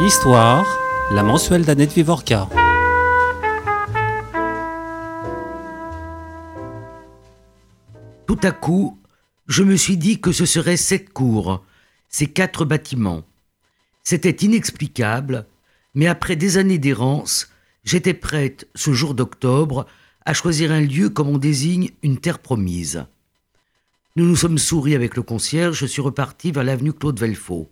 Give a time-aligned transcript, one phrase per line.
[0.00, 0.66] Histoire,
[1.12, 2.48] la mensuelle d'Annette Vivorca.
[8.26, 8.98] Tout à coup,
[9.46, 11.64] je me suis dit que ce serait cette cour,
[12.08, 13.22] ces quatre bâtiments.
[14.02, 15.46] C'était inexplicable,
[15.94, 17.50] mais après des années d'errance,
[17.84, 19.86] j'étais prête, ce jour d'octobre,
[20.26, 23.06] à choisir un lieu comme on désigne une terre promise.
[24.14, 27.70] Nous nous sommes souris avec le concierge, je suis reparti vers l'avenue Claude Velfaux.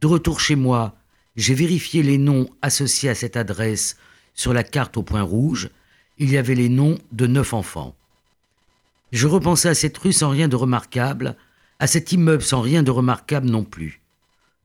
[0.00, 0.94] De retour chez moi,
[1.34, 3.96] j'ai vérifié les noms associés à cette adresse
[4.32, 5.70] sur la carte au point rouge.
[6.18, 7.96] Il y avait les noms de neuf enfants.
[9.10, 11.36] Je repensais à cette rue sans rien de remarquable,
[11.80, 14.00] à cet immeuble sans rien de remarquable non plus.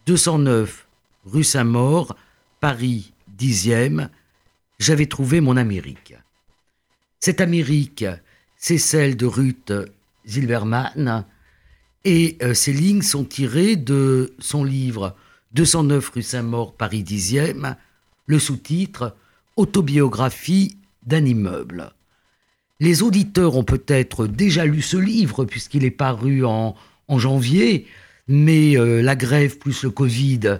[0.05, 0.87] 209,
[1.25, 2.15] rue Saint-Maur,
[2.59, 4.07] Paris, 10e,
[4.77, 6.13] j'avais trouvé mon Amérique.
[7.19, 8.05] Cette Amérique,
[8.55, 9.73] c'est celle de Ruth
[10.27, 11.25] Zilberman,
[12.03, 15.15] et euh, ces lignes sont tirées de son livre
[15.53, 17.75] 209 rue Saint-Maur, Paris 10e,
[18.25, 19.15] le sous-titre
[19.57, 21.91] Autobiographie d'un immeuble.
[22.79, 26.75] Les auditeurs ont peut-être déjà lu ce livre puisqu'il est paru en,
[27.09, 27.85] janvier,
[28.29, 30.59] mais euh, la grève plus le Covid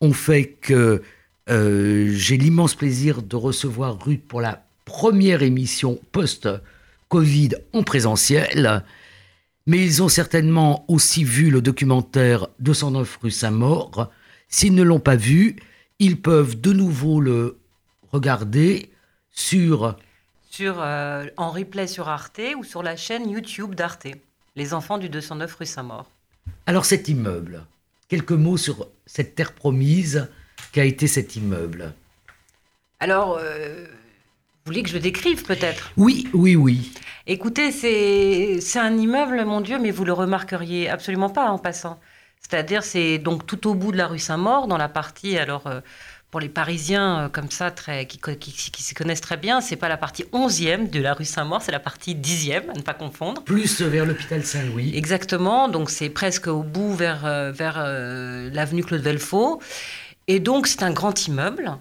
[0.00, 1.02] ont fait que
[1.50, 8.82] euh, j'ai l'immense plaisir de recevoir Ruth pour la première émission post-Covid en présentiel.
[9.70, 14.10] Mais ils ont certainement aussi vu le documentaire 209 rue Saint-Maur,
[14.48, 15.54] S'ils ne l'ont pas vu,
[16.00, 17.56] ils peuvent de nouveau le
[18.10, 18.90] regarder
[19.30, 19.96] sur...
[20.50, 24.08] Sur, euh, en replay sur Arte ou sur la chaîne YouTube d'Arte,
[24.56, 26.10] Les enfants du 209 rue Saint-Maur.
[26.66, 27.64] Alors cet immeuble,
[28.08, 30.26] quelques mots sur cette terre promise
[30.72, 31.94] qu'a été cet immeuble.
[32.98, 33.86] Alors, euh,
[34.64, 36.92] vous voulez que je le décrive peut-être Oui, oui, oui.
[37.26, 41.98] Écoutez, c'est un immeuble, mon Dieu, mais vous le remarqueriez absolument pas en passant.
[42.40, 45.80] C'est-à-dire, c'est donc tout au bout de la rue Saint-Maur, dans la partie, alors, euh,
[46.30, 49.88] pour les Parisiens euh, comme ça, très, qui, qui, se connaissent très bien, c'est pas
[49.88, 53.42] la partie 11e de la rue Saint-Maur, c'est la partie 10e, à ne pas confondre.
[53.42, 54.92] Plus vers l'hôpital Saint-Louis.
[54.94, 59.60] Exactement, donc c'est presque au bout vers, euh, vers l'avenue Claude Velfaux.
[60.28, 61.78] Et donc, c'est un grand immeuble.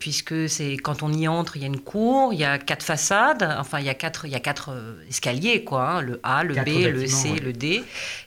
[0.00, 2.82] Puisque c'est quand on y entre, il y a une cour, il y a quatre
[2.82, 4.70] façades, enfin il y a quatre, il y a quatre
[5.08, 7.82] escaliers quoi, hein, le A, le B, le C, le D.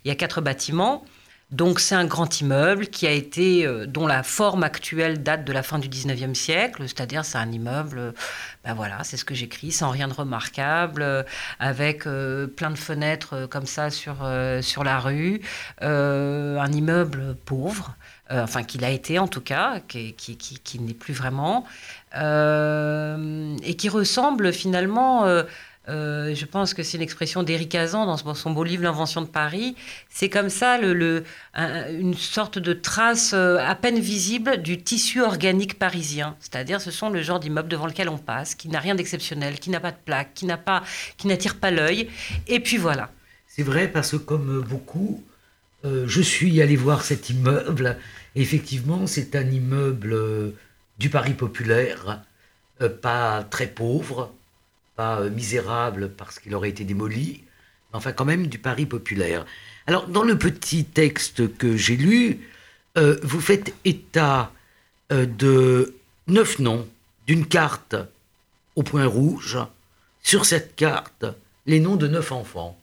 [0.06, 1.04] Il y a quatre bâtiments.
[1.52, 5.52] Donc c'est un grand immeuble qui a été, euh, dont la forme actuelle date de
[5.52, 8.14] la fin du 19e siècle, c'est-à-dire c'est un immeuble,
[8.64, 11.24] ben voilà, c'est ce que j'écris, sans rien de remarquable, euh,
[11.60, 14.18] avec euh, plein de fenêtres comme ça sur,
[14.62, 15.42] sur la rue,
[15.82, 17.96] un immeuble pauvre,
[18.30, 21.66] enfin qu'il a été en tout cas, qui, qui, qui, qui n'est plus vraiment,
[22.16, 25.26] et qui ressemble finalement
[25.90, 29.28] euh, je pense que c'est une expression d'Éric Hazan dans son beau livre L'invention de
[29.28, 29.76] Paris.
[30.10, 36.36] C'est comme ça une sorte de trace euh, à peine visible du tissu organique parisien.
[36.40, 39.72] C'est-à-dire, ce sont le genre d'immeuble devant lequel on passe, qui n'a rien d'exceptionnel, qui
[39.72, 40.46] n'a pas de plaque, qui
[41.28, 42.10] n'attire pas l'œil.
[42.48, 43.10] Et puis voilà.
[43.48, 45.24] C'est vrai parce que comme beaucoup,
[45.84, 47.98] euh, je suis allé voir cet immeuble.
[48.36, 50.16] effectivement, c'est un immeuble
[51.00, 52.22] du Paris populaire,
[53.02, 54.32] pas très pauvre
[55.02, 57.44] euh, misérable parce qu'il aurait été démoli,
[57.92, 59.46] mais enfin quand même du Paris populaire.
[59.88, 62.40] Alors dans le petit texte que j'ai lu,
[62.98, 64.52] euh, vous faites état
[65.12, 65.96] euh, de
[66.28, 66.88] neuf noms
[67.28, 67.96] d'une carte
[68.76, 69.58] au point rouge.
[70.24, 71.26] Sur cette carte,
[71.66, 72.78] les noms de neuf enfants.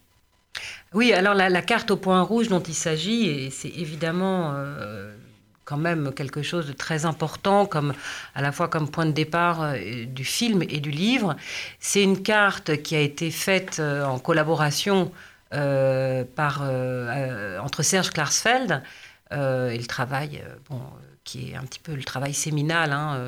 [0.93, 4.55] Oui, alors la, carte au point rouge dont il s'agit, et c'est évidemment
[5.69, 7.93] quand même quelque chose de très important, comme,
[8.35, 11.37] à la fois comme point de départ euh, du film et du livre.
[11.79, 15.13] C'est une carte qui a été faite euh, en collaboration
[15.53, 16.25] euh,
[17.61, 18.83] entre Serge Klarsfeld
[19.31, 20.81] et le travail, bon,
[21.23, 23.21] qui est un petit peu le travail séminal hein,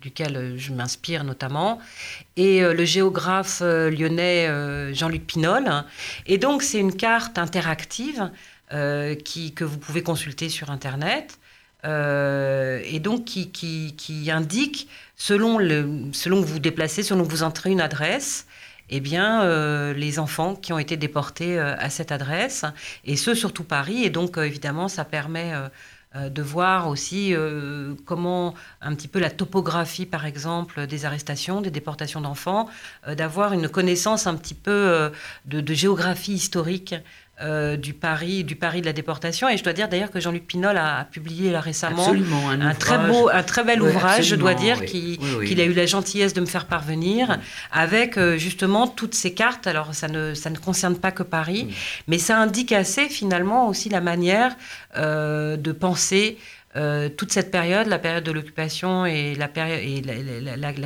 [0.00, 1.78] duquel je m'inspire notamment,
[2.36, 4.48] et le géographe lyonnais
[4.94, 5.84] Jean-Luc Pinol.
[6.26, 8.30] Et donc c'est une carte interactive
[8.70, 11.38] que vous pouvez consulter sur Internet
[11.84, 15.58] et donc qui, qui, indique, selon,
[16.12, 18.46] selon que vous déplacez, selon que vous entrez une adresse,
[18.90, 22.64] eh bien, euh, les enfants qui ont été déportés euh, à cette adresse,
[23.04, 24.04] et ce, surtout Paris.
[24.04, 25.52] Et donc, évidemment, ça permet
[26.14, 27.34] de voir aussi
[28.04, 28.52] comment
[28.82, 32.68] un petit peu la topographie, par exemple, des arrestations, des déportations d'enfants,
[33.06, 35.10] d'avoir une connaissance un petit peu
[35.46, 36.94] de géographie historique
[37.42, 39.48] euh, du Paris, du Paris de la déportation.
[39.48, 43.42] Et je dois dire d'ailleurs que Jean-Luc Pinol a, publié récemment un, très beau, un
[43.42, 47.38] très bel ouvrage, je dois dire, qu'il a eu la gentillesse de me faire parvenir,
[47.72, 49.66] avec euh, justement toutes ces cartes.
[49.66, 51.74] Alors ça ne, ça ne concerne pas que Paris,
[52.06, 54.56] mais ça indique assez finalement aussi la manière
[54.96, 56.38] de penser
[56.74, 59.48] euh, toute cette période, la période de l'occupation et, la,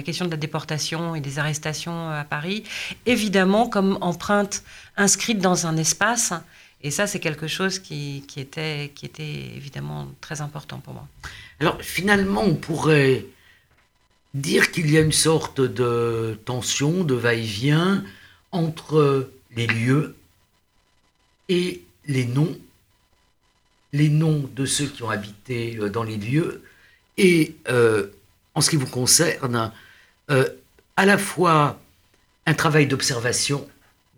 [0.03, 2.65] question de la déportation et des arrestations à Paris,
[3.07, 4.63] évidemment comme empreinte
[4.97, 6.33] inscrite dans un espace.
[6.83, 8.93] Et ça, c'est quelque chose qui était
[9.57, 11.07] évidemment très important pour moi.
[11.61, 13.25] Alors finalement, on pourrait
[14.35, 18.05] dire qu'il y a une sorte de tension, de va-et-vient
[18.53, 20.15] entre les lieux
[21.49, 22.57] et les noms
[23.97, 26.63] les noms de ceux qui ont habité euh, dans les lieux
[27.17, 28.07] et, euh,
[28.55, 29.73] en ce qui vous concerne,
[30.31, 30.49] euh,
[30.97, 31.81] à la fois
[32.47, 33.67] un travail d'observation.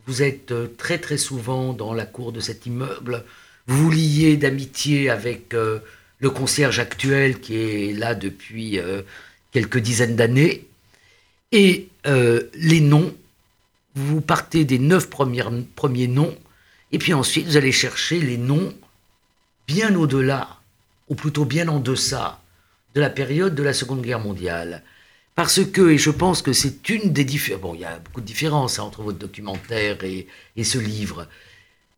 [0.07, 3.25] Vous êtes très très souvent dans la cour de cet immeuble.
[3.67, 8.81] Vous vous liez d'amitié avec le concierge actuel qui est là depuis
[9.53, 10.67] quelques dizaines d'années.
[11.53, 13.15] Et les noms,
[13.97, 16.35] vous partez des neuf premiers noms,
[16.91, 18.73] et puis ensuite vous allez chercher les noms
[19.69, 20.59] bien au-delà,
[21.09, 22.41] ou plutôt bien en deçà,
[22.94, 24.82] de la période de la Seconde Guerre mondiale.
[25.35, 28.23] Parce que, et je pense que c'est une des différences, bon, il y a beaucoup
[28.23, 30.26] de différences hein, entre votre documentaire et,
[30.65, 31.29] ce livre.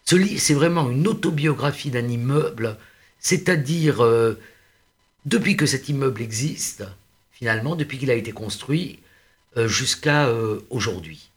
[0.04, 2.76] Ce livre, c'est vraiment une autobiographie d'un immeuble,
[3.20, 4.38] c'est-à-dire, euh,
[5.24, 6.84] depuis que cet immeuble existe,
[7.32, 8.98] finalement, depuis qu'il a été construit,
[9.56, 11.30] euh, jusqu'à euh, aujourd'hui.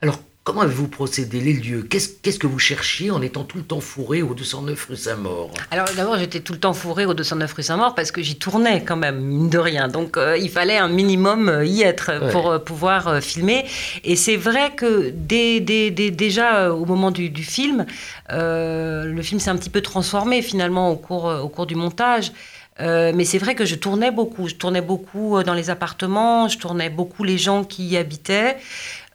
[0.00, 1.82] Alors, Comment avez-vous procédé les lieux?
[1.88, 5.52] Qu'est-ce que vous cherchiez en étant tout le temps fourré au 209 rue Saint-Maur?
[5.70, 8.82] Alors d'abord, j'étais tout le temps fourré au 209 rue Saint-Maur parce que j'y tournais
[8.82, 9.86] quand même, mine de rien.
[9.86, 13.66] Donc euh, il fallait un minimum euh, y être pour euh, pouvoir filmer.
[14.02, 17.86] Et c'est vrai que dès, déjà au moment du, film,
[18.28, 22.32] le film s'est un petit peu transformé finalement au cours, au cours du montage.
[22.80, 24.48] mais c'est vrai que je tournais beaucoup.
[24.48, 28.56] Je tournais beaucoup dans les appartements, je tournais beaucoup les gens qui y habitaient.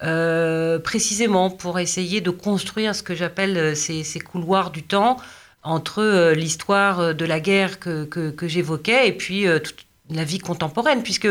[0.04, 5.18] Euh, précisément pour essayer de construire ce que j'appelle euh, ces, couloirs du temps
[5.64, 11.28] entre euh, l'histoire de la guerre que, j'évoquais et puis toute la vie contemporaine, puisque,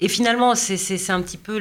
[0.00, 1.60] et finalement, c'est un petit peu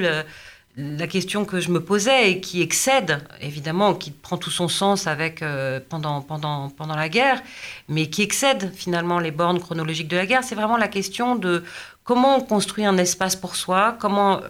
[0.77, 5.05] la question que je me posais et qui excède, évidemment, qui prend tout son sens
[5.05, 5.43] avec,
[5.89, 7.43] pendant, pendant, pendant la guerre,
[7.89, 11.63] mais qui excède finalement les bornes chronologiques de la guerre, c'est vraiment la question de
[12.03, 14.41] comment on construit un espace pour soi, comment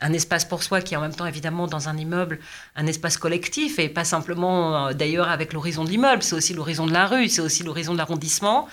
[0.00, 2.38] un espace pour soi qui est en même temps évidemment dans un immeuble
[2.76, 6.86] un espace collectif et pas simplement euh, d'ailleurs avec l'horizon de l'immeuble, c'est aussi l'horizon
[6.86, 8.68] de la rue, c'est aussi l'horizon de l'arrondissement.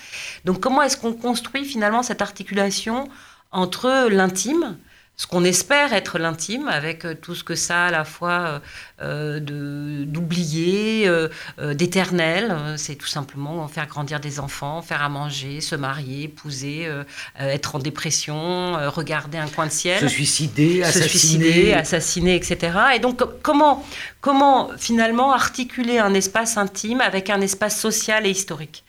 [0.45, 3.07] Donc comment est-ce qu'on construit finalement cette articulation
[3.51, 4.77] entre l'intime,
[5.17, 8.62] ce qu'on espère être l'intime, avec euh, tout ce que ça a à la fois
[9.01, 11.29] euh, d'oublier, euh,
[11.73, 12.75] d'éternel.
[12.77, 16.89] C'est tout simplement faire grandir des enfants, faire à manger, se marier, épouser,
[17.39, 20.00] être en dépression, regarder un coin de ciel.
[20.00, 22.77] Se suicider, se suicider, assassiner, etc.
[22.95, 23.85] Et donc comment,
[24.21, 28.83] comment finalement articuler un espace intime avec un espace social et historique?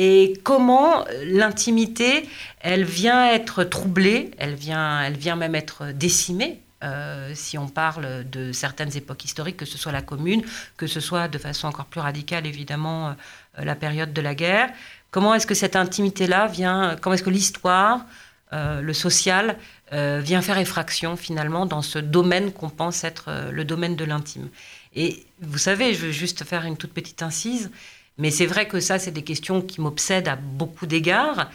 [0.00, 2.28] Et comment l'intimité,
[2.60, 6.60] elle vient être troublée, elle vient, elle vient même être décimée.
[6.84, 10.42] Euh, si on parle de certaines époques historiques, que ce soit la commune,
[10.76, 14.70] que ce soit de façon encore plus radicale, évidemment, euh, la période de la guerre.
[15.10, 18.02] Comment est-ce que cette intimité-là vient, comment est-ce que l'histoire,
[18.52, 19.56] euh, le social,
[19.90, 24.48] vient faire effraction finalement dans ce domaine qu'on pense être le domaine de l'intime?
[24.94, 27.70] Et vous savez, je veux juste faire une toute petite incise,
[28.18, 31.50] mais c'est vrai que ça, c'est des questions qui m'obsèdent à beaucoup d'égards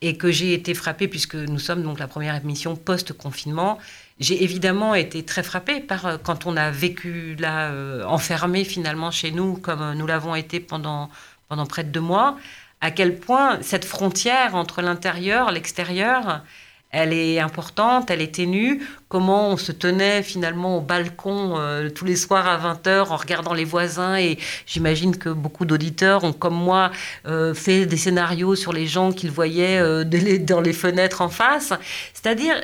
[0.00, 3.78] et que j'ai été frappée, puisque nous sommes donc la première émission post-confinement.
[4.18, 9.10] J'ai évidemment été très frappée par euh, quand on a vécu là, euh, enfermé finalement
[9.10, 11.10] chez nous, comme nous l'avons été pendant,
[11.48, 12.36] pendant près de deux mois,
[12.80, 16.42] à quel point cette frontière entre l'intérieur, l'extérieur,
[16.96, 18.82] elle est importante, elle est ténue.
[19.10, 23.52] Comment on se tenait finalement au balcon euh, tous les soirs à 20h en regardant
[23.52, 24.16] les voisins.
[24.16, 26.90] Et j'imagine que beaucoup d'auditeurs ont, comme moi,
[27.26, 31.74] euh, fait des scénarios sur les gens qu'ils voyaient euh, dans les fenêtres en face.
[32.14, 32.54] C'est-à-dire,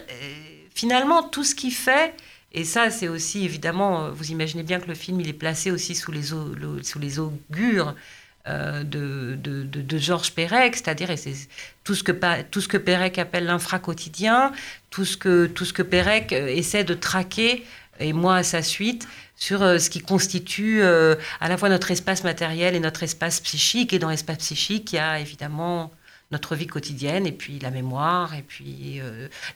[0.74, 2.14] finalement, tout ce qui fait...
[2.54, 5.94] Et ça, c'est aussi, évidemment, vous imaginez bien que le film, il est placé aussi
[5.94, 7.94] sous les, sous les augures
[8.49, 11.11] euh, de, Georges Perec, c'est-à-dire
[11.84, 14.50] tout ce que tout Perec appelle l'infra-quotidien,
[14.90, 17.64] tout ce que tout Perec euh, essaie de traquer
[18.00, 19.06] et moi à sa suite
[19.37, 23.92] sur euh, ce qui constitue à la fois notre espace matériel et notre espace psychique.
[23.92, 25.92] Et dans l'espace psychique, il y a évidemment
[26.32, 29.00] notre vie quotidienne, et puis la mémoire, et puis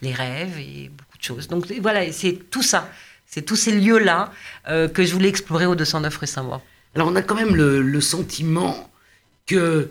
[0.02, 1.48] les rêves, et beaucoup de choses.
[1.48, 2.88] Donc voilà, c'est tout ça,
[3.24, 4.30] c'est tous ces lieux-là
[4.66, 6.60] que je voulais explorer au 209 rue Saint-Maur.
[6.94, 8.90] Alors on a quand même le, sentiment
[9.46, 9.90] que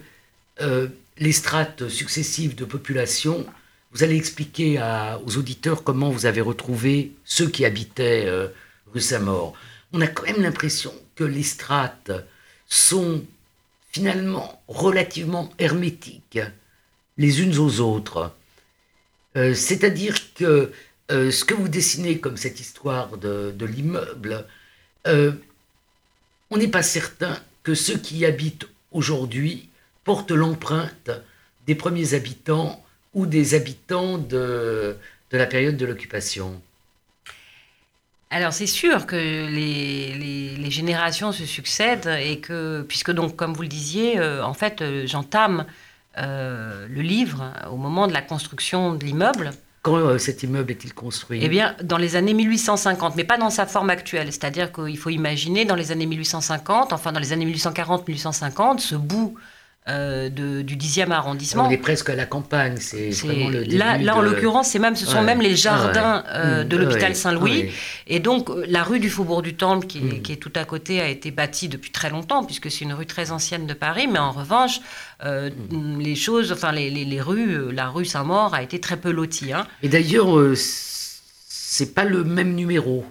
[0.61, 0.87] euh,
[1.17, 3.45] les strates successives de population,
[3.91, 4.81] vous allez expliquer
[5.25, 8.47] aux auditeurs comment vous avez retrouvé ceux qui habitaient euh,
[8.91, 9.53] rue Saint-Maur.
[9.93, 12.11] On a quand même l'impression que les strates
[12.67, 13.23] sont
[13.91, 16.39] finalement relativement hermétiques
[17.17, 18.33] les unes aux autres.
[19.37, 20.71] Euh, c'est-à-dire que
[21.09, 24.43] ce que vous dessinez comme cette histoire de, l'immeuble,
[26.55, 29.67] on n'est pas certain que ceux qui y habitent aujourd'hui
[30.05, 31.11] portent l'empreinte
[31.67, 32.81] des premiers habitants
[33.13, 34.95] ou des habitants de,
[35.33, 36.61] la période de l'occupation.
[38.29, 43.67] Alors c'est sûr que les, générations se succèdent et que, puisque donc comme vous le
[43.67, 45.65] disiez, en fait j'entame
[46.17, 49.51] euh, le livre au moment de la construction de l'immeuble.
[49.85, 53.51] Quand euh, cet immeuble est-il construit Eh bien, dans les années 1850, mais pas dans
[53.51, 54.31] sa forme actuelle.
[54.31, 59.35] C'est-à-dire qu'il faut imaginer dans les années 1850, enfin dans les années 1840-1850, ce bout
[59.87, 61.67] euh, du 10e arrondissement.
[61.67, 64.79] On est presque à la campagne, c'est vraiment le début Là, là en l'occurrence, c'est
[64.79, 66.67] même, ce sont même les jardins euh, mmh.
[66.67, 67.69] de l'hôpital Saint-Louis.
[68.07, 70.21] Et donc, euh, la rue du Faubourg du Temple, mmh.
[70.23, 73.05] qui, est, tout à côté, a été bâtie depuis très longtemps, puisque c'est une rue
[73.05, 74.07] très ancienne de Paris.
[74.07, 74.79] Mais en revanche,
[75.23, 75.99] mmh.
[75.99, 79.53] les choses, enfin, les, les, rues, la rue Saint-Maur a été très peu lotie.
[79.53, 79.67] Hein.
[79.83, 83.05] Et d'ailleurs, c'est pas le même numéro.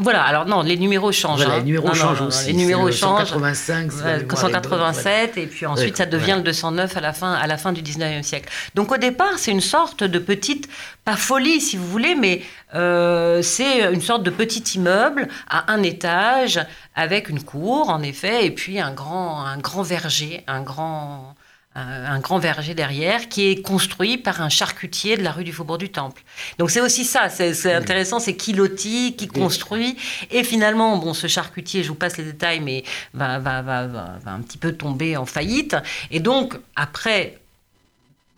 [0.00, 1.46] Voilà, alors non, les numéros changent.
[1.46, 2.46] les numéros changent aussi.
[2.48, 3.30] les numéros changent.
[3.30, 3.92] 185,
[4.36, 7.82] 187, et puis ensuite ça devient le 209 à la, fin, à la fin du
[7.82, 8.48] 19e siècle.
[8.74, 10.68] Donc au départ, c'est une sorte de petite,
[11.04, 12.42] pas folie si vous voulez, mais
[12.74, 16.60] euh, c'est une sorte de petit immeuble à un étage,
[16.94, 21.34] avec une cour en effet, et puis un grand, un grand verger, un grand
[21.78, 25.78] un grand verger derrière, qui est construit par un charcutier de la rue du Faubourg
[25.78, 26.22] du Temple.
[26.58, 29.96] Donc c'est aussi ça, c'est intéressant, c'est qui lotit, qui construit,
[30.30, 34.32] et finalement, bon, ce charcutier, je vous passe les détails, mais va, va, va, va
[34.32, 35.76] un petit peu tomber en faillite,
[36.10, 37.38] et donc après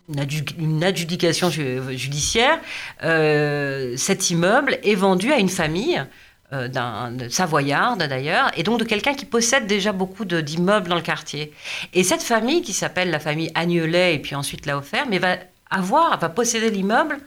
[0.09, 2.59] une adjudication judiciaire,
[3.03, 6.03] euh, cet immeuble est vendu à une famille
[6.51, 11.53] d'un savoyarde d'ailleurs, et donc de quelqu'un qui possède déjà beaucoup d'immeubles dans le quartier.
[11.93, 15.37] Et cette famille, qui s'appelle la famille Agnelet, et puis ensuite l'a offert, mais va
[15.69, 17.19] avoir, va posséder l'immeuble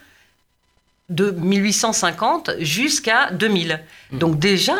[1.08, 3.80] de 1850 jusqu'à 2000.
[4.12, 4.18] Mmh.
[4.18, 4.74] Donc déjà,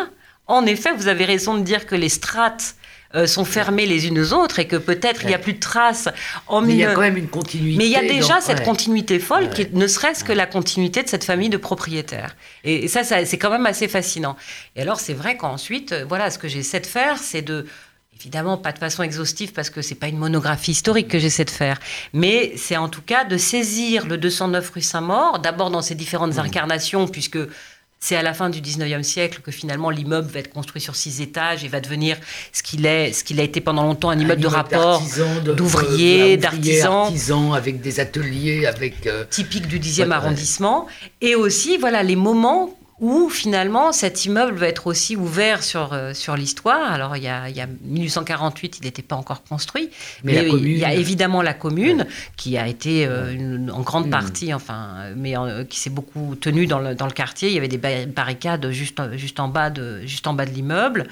[0.47, 2.77] en effet, vous avez raison de dire que les strates
[3.15, 5.61] euh, sont fermées les unes aux autres et que peut-être il n'y a plus de
[5.61, 6.09] traces
[6.47, 7.79] en Mais il y a quand même une continuité.
[7.79, 11.09] Mais il y a déjà cette continuité folle, qui ne serait-ce que la continuité de
[11.09, 12.37] cette famille de propriétaires.
[12.65, 14.37] Et, ça, c'est quand même assez fascinant.
[14.77, 17.67] Et alors, c'est vrai qu'ensuite, euh, voilà, ce que j'essaie de faire, c'est de
[18.21, 21.51] Évidemment, pas de façon exhaustive parce que c'est pas une monographie historique que j'essaie de
[21.51, 21.81] faire,
[22.13, 26.37] mais c'est en tout cas de saisir le 209 rue Saint-Maur, d'abord dans ses différentes
[26.37, 26.41] mmh.
[26.41, 27.39] incarnations, puisque
[28.05, 31.23] c'est à la fin du 19e siècle que finalement l'immeuble va être construit sur six
[31.23, 32.19] étages et va devenir
[32.53, 35.03] ce qu'il est, ce qu'il a été pendant longtemps un immeuble, de rapport,
[35.43, 40.87] d'ouvriers, d'artisans, avec des ateliers, avec euh, typique du 10e arrondissement,
[41.23, 46.15] et aussi voilà les moments où finalement cet immeuble va être aussi ouvert sur, euh,
[46.15, 46.93] sur l'histoire.
[46.93, 49.91] Alors il y, a, il y a 1848, il n'était pas encore construit,
[50.23, 54.11] mais, il y a évidemment la commune qui a été euh, en grande hmm.
[54.11, 57.49] partie, enfin, mais euh, qui s'est beaucoup tenue dans le, dans le, quartier.
[57.49, 61.07] Il y avait des barricades juste, juste en bas de, juste en bas de l'immeuble.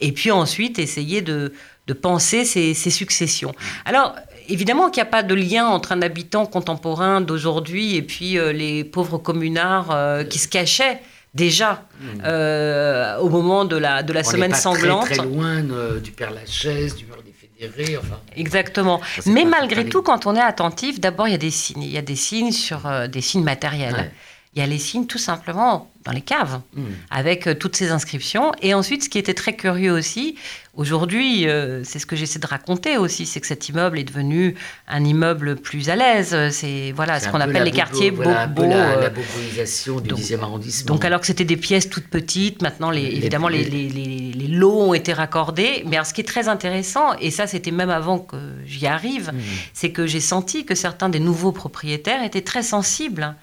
[0.00, 1.52] Et puis ensuite essayer de,
[1.86, 3.54] de penser ces, ces successions.
[3.84, 4.14] Alors
[4.48, 8.84] évidemment qu'il n'y a pas de lien entre un habitant contemporain d'aujourd'hui et puis les
[8.84, 11.00] pauvres communards qui se cachaient
[11.34, 12.20] déjà hmm.
[12.24, 15.06] euh, au moment de la, de la semaine pas sanglante.
[15.06, 17.96] Très, très loin euh, du Père Lachaise, du mur des Fédérés.
[17.96, 19.00] Enfin, Exactement.
[19.26, 21.82] Mais malgré tout, quand on est attentif, d'abord il y a des signes.
[21.82, 24.12] Il y a des signes sur euh, des signes matériels.
[24.54, 26.82] Il y a les signes tout simplement dans les caves, hmm.
[27.10, 28.52] avec euh, toutes ces inscriptions.
[28.60, 30.36] Et ensuite, ce qui était très curieux aussi,
[30.74, 34.54] aujourd'hui, euh, c'est ce que j'essaie de raconter aussi, c'est que cet immeuble est devenu
[34.86, 36.36] un immeuble plus à l'aise.
[36.50, 38.22] C'est voilà ce qu'on appelle les quartiers beaux.
[38.22, 40.94] La, la, boboisation du 10e arrondissement.
[40.94, 44.90] Donc alors que c'était des pièces toutes petites, maintenant, les, évidemment, les, les, les, lots
[44.90, 45.84] ont été raccordés.
[45.86, 49.30] Mais alors, ce qui est très intéressant, et ça c'était même avant que j'y arrive,
[49.32, 49.40] hmm.
[49.72, 53.34] c'est que j'ai senti que certains des nouveaux propriétaires étaient très sensibles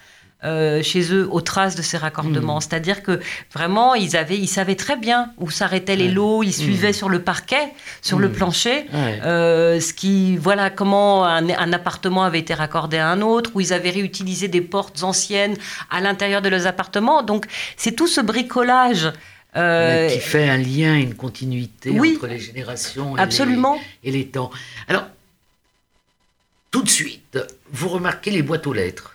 [0.44, 2.58] euh, chez eux aux traces de ces raccordements.
[2.58, 2.62] Hmm.
[2.62, 3.20] C'est-à-dire que
[3.54, 6.52] vraiment, ils, avaient, ils savaient très bien où s'arrêtaient les lots, ils hmm.
[6.52, 7.72] suivaient sur le parquet,
[8.02, 8.34] sur le hmm.
[8.34, 13.62] plancher, euh, ce qui, voilà, comment un, appartement avait été raccordé à un autre, où
[13.62, 15.56] ils avaient réutilisé des portes anciennes
[15.92, 17.22] à l'intérieur de leurs appartements.
[17.22, 17.46] Donc,
[17.78, 19.12] c'est tout ce bricolage.
[19.56, 23.78] Euh, qui fait un lien, une continuité entre les générations et, absolument.
[24.02, 24.50] Les, et les temps.
[24.88, 25.06] Alors,
[26.72, 27.38] tout de suite,
[27.72, 29.11] vous remarquez les boîtes aux lettres.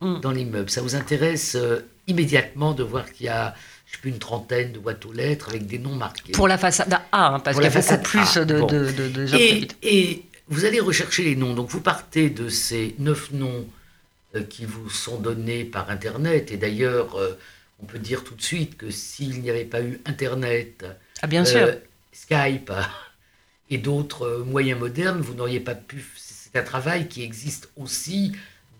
[0.00, 0.20] Mm.
[0.20, 0.70] dans l'immeuble.
[0.70, 3.54] Ça vous intéresse euh, immédiatement de voir qu'il y a,
[3.86, 6.32] je sais plus, une trentaine de boîtes aux lettres avec des noms marqués?
[6.32, 9.26] Pour la façade A, hein, parce qu'il y a beaucoup plus de, de, de, de,
[9.26, 11.54] gens et, et, vous allez rechercher les noms.
[11.54, 13.66] Donc vous partez de ces neuf noms
[14.34, 16.50] euh, qui vous sont donnés par Internet.
[16.50, 17.38] Et d'ailleurs, euh,
[17.80, 20.84] on peut dire tout de suite que s'il n'y avait pas eu Internet,
[21.22, 21.68] ah, bien sûr.
[22.12, 22.72] Skype
[23.70, 26.04] et d'autres moyens modernes, vous n'auriez pas pu.
[26.16, 28.32] C'est un travail qui existe aussi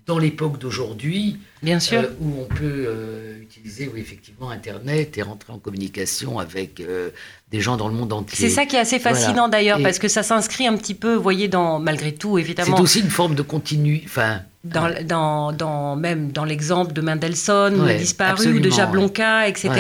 [0.07, 5.23] dans l'époque d'aujourd'hui, bien sûr, euh, où on peut euh, utiliser oui, effectivement Internet et
[5.23, 7.09] rentrer en communication avec euh,
[7.51, 8.49] des gens dans le monde entier.
[8.49, 11.23] C'est ça qui est assez fascinant d'ailleurs, parce que ça s'inscrit un petit peu, vous
[11.23, 12.77] voyez, dans malgré tout, évidemment.
[12.77, 14.41] C'est aussi une forme de continu, enfin.
[14.65, 19.71] Dans, dans, dans, même dans l'exemple de Mendelssohn, disparu, ou de Jablonka, etc.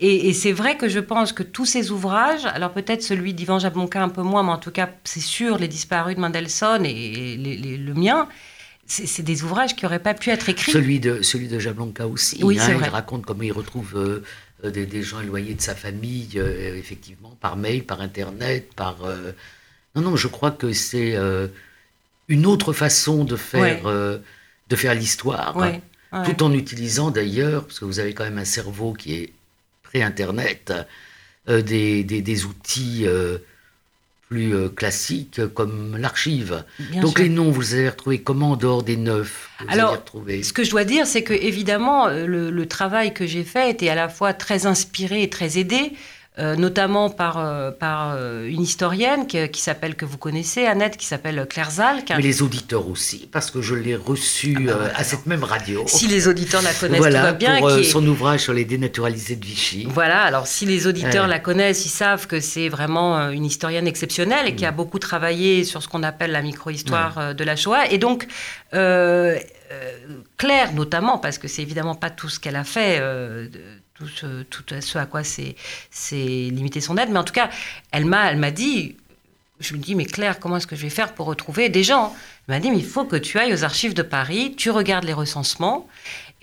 [0.00, 3.58] Et, et c'est vrai que je pense que tous ces ouvrages, alors peut-être celui d'Ivan
[3.58, 7.38] Jablonka un peu moins, mais en tout cas, c'est sûr, les disparus de Mendelssohn et
[7.38, 8.28] le mien,
[8.92, 10.72] c'est des ouvrages qui n'auraient pas pu être écrits.
[10.72, 12.40] Celui de, celui de Jablonka aussi.
[12.42, 14.22] Oui, hein, il raconte comment il retrouve euh,
[14.64, 18.98] euh, des, gens éloignés de sa famille, euh, effectivement, par mail, par Internet, par...
[19.94, 21.16] Non, non, je crois que c'est
[22.28, 25.54] une autre façon de faire, de faire l'histoire,
[26.24, 29.32] tout en utilisant d'ailleurs, parce que vous avez quand même un cerveau qui est
[29.82, 30.72] pré-Internet,
[31.46, 33.06] des, des, des, outils
[34.32, 36.64] plus euh, classiques comme l'archive.
[37.02, 40.70] Donc les noms, vous avez retrouvés comment en dehors des neuf Alors, ce que je
[40.70, 44.08] dois dire, c'est que évidemment, euh, le, le travail que j'ai fait était à la
[44.08, 45.92] fois très inspiré et très aidé
[46.38, 51.04] euh, notamment par, euh, par euh, une historienne qui, s'appelle, que vous connaissez, Annette, qui
[51.04, 52.08] s'appelle Claire Zalk.
[52.08, 55.84] Mais les auditeurs aussi, parce que je l'ai reçue ah bah à cette même radio.
[55.86, 57.58] Si les auditeurs la connaissent, voilà, tout va bien.
[57.58, 59.86] Pour son ouvrage sur les dénaturalisés de Vichy.
[59.90, 64.48] Voilà, alors si les auditeurs la connaissent, ils savent que c'est vraiment une historienne exceptionnelle
[64.48, 64.76] et qui a mm.
[64.76, 67.90] beaucoup travaillé sur ce qu'on appelle la micro-histoire de la Shoah.
[67.90, 68.26] Et donc,
[68.70, 73.02] Claire notamment, parce que c'est évidemment pas tout ce qu'elle a fait
[74.02, 75.54] tout ce, tout ce à quoi c'est
[76.10, 77.10] limité son aide.
[77.10, 77.50] Mais en tout cas,
[77.90, 78.96] elle m'a dit,
[79.60, 82.14] je me dis, mais Claire, comment est-ce que je vais faire pour retrouver des gens?
[82.48, 85.04] Elle m'a dit, mais il faut que tu ailles aux archives de Paris, tu regardes
[85.04, 85.88] les recensements.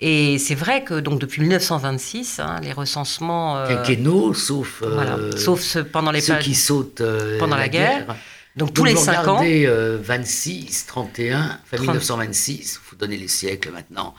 [0.02, 3.58] Et c'est vrai que donc depuis 1926, hein, les recensements.
[3.58, 3.84] Euh,
[4.32, 4.82] sauf.
[4.82, 8.16] Euh, sauf pendant les ceux qui sautent euh, pendant la, guerre.
[8.56, 9.42] Donc, tous les 5 ans.
[9.42, 14.14] 26, 31, enfin 1926, il faut donner les siècles maintenant.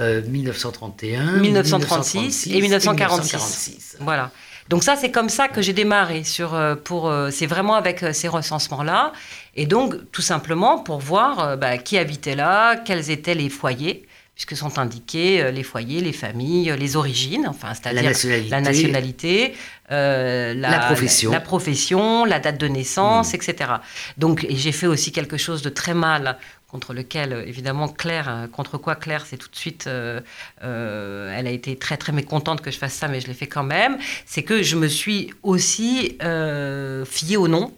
[0.00, 3.98] 1931, 1936 et 1946.
[4.00, 4.30] Voilà.
[4.70, 7.08] Donc ça, c'est comme ça que j'ai démarré sur euh, pour.
[7.08, 9.12] Euh, c'est vraiment avec euh, ces recensements-là,
[9.56, 14.06] et donc tout simplement pour voir bah, qui habitait là, quels étaient les foyers,
[14.46, 18.02] puisque sont indiqués les foyers, les familles, les origines, enfin c'est-à-dire
[18.48, 19.54] la nationalité,
[19.90, 21.30] la, profession.
[21.30, 23.36] La, profession, la date de naissance, hmm.
[23.36, 23.70] etc.
[24.16, 26.38] Donc j'ai fait aussi quelque chose de très mal
[26.70, 30.20] contre lequel, euh, évidemment, Claire, euh, contre quoi Claire, c'est tout de suite, euh,
[30.62, 33.64] elle a été très très mécontente que je fasse ça, mais je l'ai fait quand
[33.64, 37.74] même, c'est que je me suis aussi euh, fiée au nom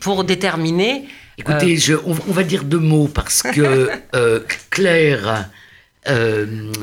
[0.00, 1.08] pour déterminer.
[1.36, 3.90] Écoutez, je, on, va dire deux mots parce que
[4.70, 5.50] Claire,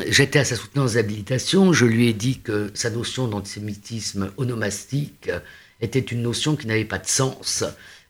[0.07, 5.29] j'étais à sa soutenance d'habilitation, je lui ai dit que sa notion d'antisémitisme onomastique
[5.81, 7.63] était une notion qui n'avait pas de sens,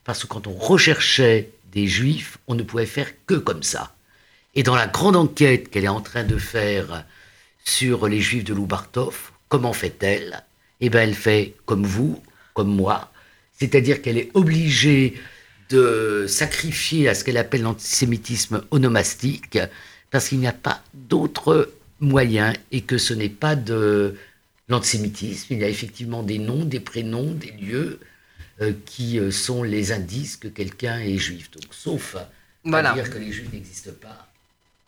[0.04, 3.94] parce que quand on recherchait des juifs, on ne pouvait faire que comme ça.
[4.56, 7.06] Et dans la grande enquête qu'elle est en train de faire
[7.64, 10.44] sur les juifs de Loubartov, comment fait-elle?
[10.82, 12.22] Eh bien, elle fait comme vous,
[12.54, 13.12] comme moi,
[13.58, 15.14] c'est-à-dire qu'elle est obligée
[15.72, 19.58] de sacrifier à ce qu'elle appelle l'antisémitisme onomastique,
[20.10, 24.16] parce qu'il n'y a pas d'autre moyen et que ce n'est pas de
[24.68, 25.54] l'antisémitisme.
[25.54, 28.00] Il y a effectivement des noms, des prénoms, des lieux,
[28.62, 31.50] euh, qui euh, sont les indices que quelqu'un est juif.
[31.52, 34.31] Donc, sauf à dire que les juifs n'existent pas.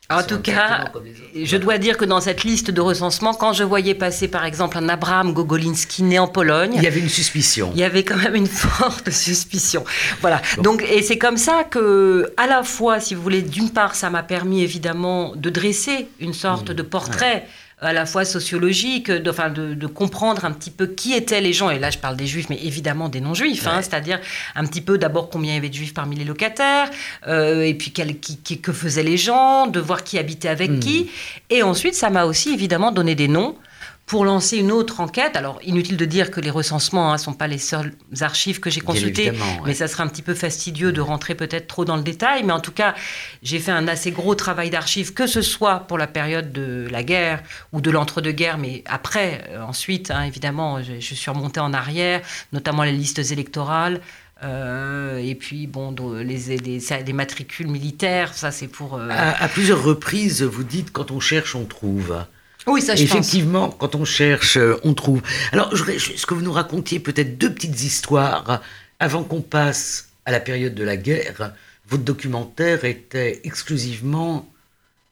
[0.10, 0.92] En tout cas,
[1.36, 4.78] je dois dire que dans cette liste de recensement, quand je voyais passer par exemple
[4.78, 7.72] un Abraham Gogolinski né en Pologne, il y avait une suspicion.
[7.74, 9.86] Il y avait quand même une forte suspicion.
[10.22, 10.42] Voilà.
[10.60, 14.10] Donc, et c'est comme ça que, à la fois, si vous voulez, d'une part, ça
[14.10, 16.74] m'a permis évidemment de dresser une sorte mmh.
[16.74, 17.48] de portrait
[17.84, 21.70] à la fois sociologique, de, enfin de, comprendre un petit peu qui étaient les gens,
[21.70, 24.20] et là je parle des juifs, mais évidemment des non-juifs, hein, c'est-à-dire
[24.56, 26.90] un petit peu d'abord combien il y avait de juifs parmi les locataires,
[27.28, 30.80] euh, et puis qui, que faisaient les gens, de voir qui habitait avec hmm.
[30.80, 31.12] qui,
[31.50, 33.56] et ensuite ça m'a aussi évidemment donné des noms
[34.06, 35.36] pour lancer une autre enquête.
[35.36, 38.70] Alors, inutile de dire que les recensements ne hein, sont pas les seules archives que
[38.70, 39.32] j'ai consultées,
[39.66, 42.44] mais ça serait un petit peu fastidieux de rentrer peut-être trop dans le détail.
[42.44, 42.96] Mais en tout cas,
[43.42, 47.04] j'ai fait un assez gros travail d'archives, que ce soit pour la période de la
[47.04, 52.22] guerre ou de l'entre-deux-guerres, mais après, euh, ensuite, hein, évidemment, je, suis remontée en arrière,
[52.52, 54.02] notamment les listes électorales.
[54.44, 58.96] Euh, et puis, bon, les, les, matricules militaires, ça c'est pour...
[58.96, 62.26] Euh, à, à plusieurs reprises, vous dites, quand on cherche, on trouve.
[62.68, 65.22] Oui, ça, je Effectivement, quand on cherche, euh, on trouve.
[65.52, 68.62] Alors, je voudrais juste que vous nous racontiez peut-être deux petites histoires
[69.00, 71.54] avant qu'on passe à la période de la guerre?
[71.88, 74.48] Votre documentaire était exclusivement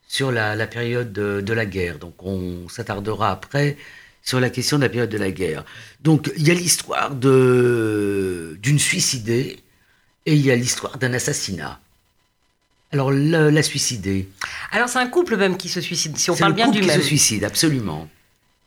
[0.08, 2.00] sur la, période de, la guerre.
[2.00, 3.78] Donc, on s'attardera après
[4.24, 5.66] sur la question de la période de la guerre.
[6.02, 9.60] Donc, il y a l'histoire d'une suicidée
[10.26, 11.80] et il y a l'histoire d'un assassinat.
[12.92, 14.28] Alors, la, suicidée.
[14.72, 16.90] Alors, c'est un couple même qui se suicide, si on parle bien du même.
[16.90, 18.10] qui se suicide, absolument.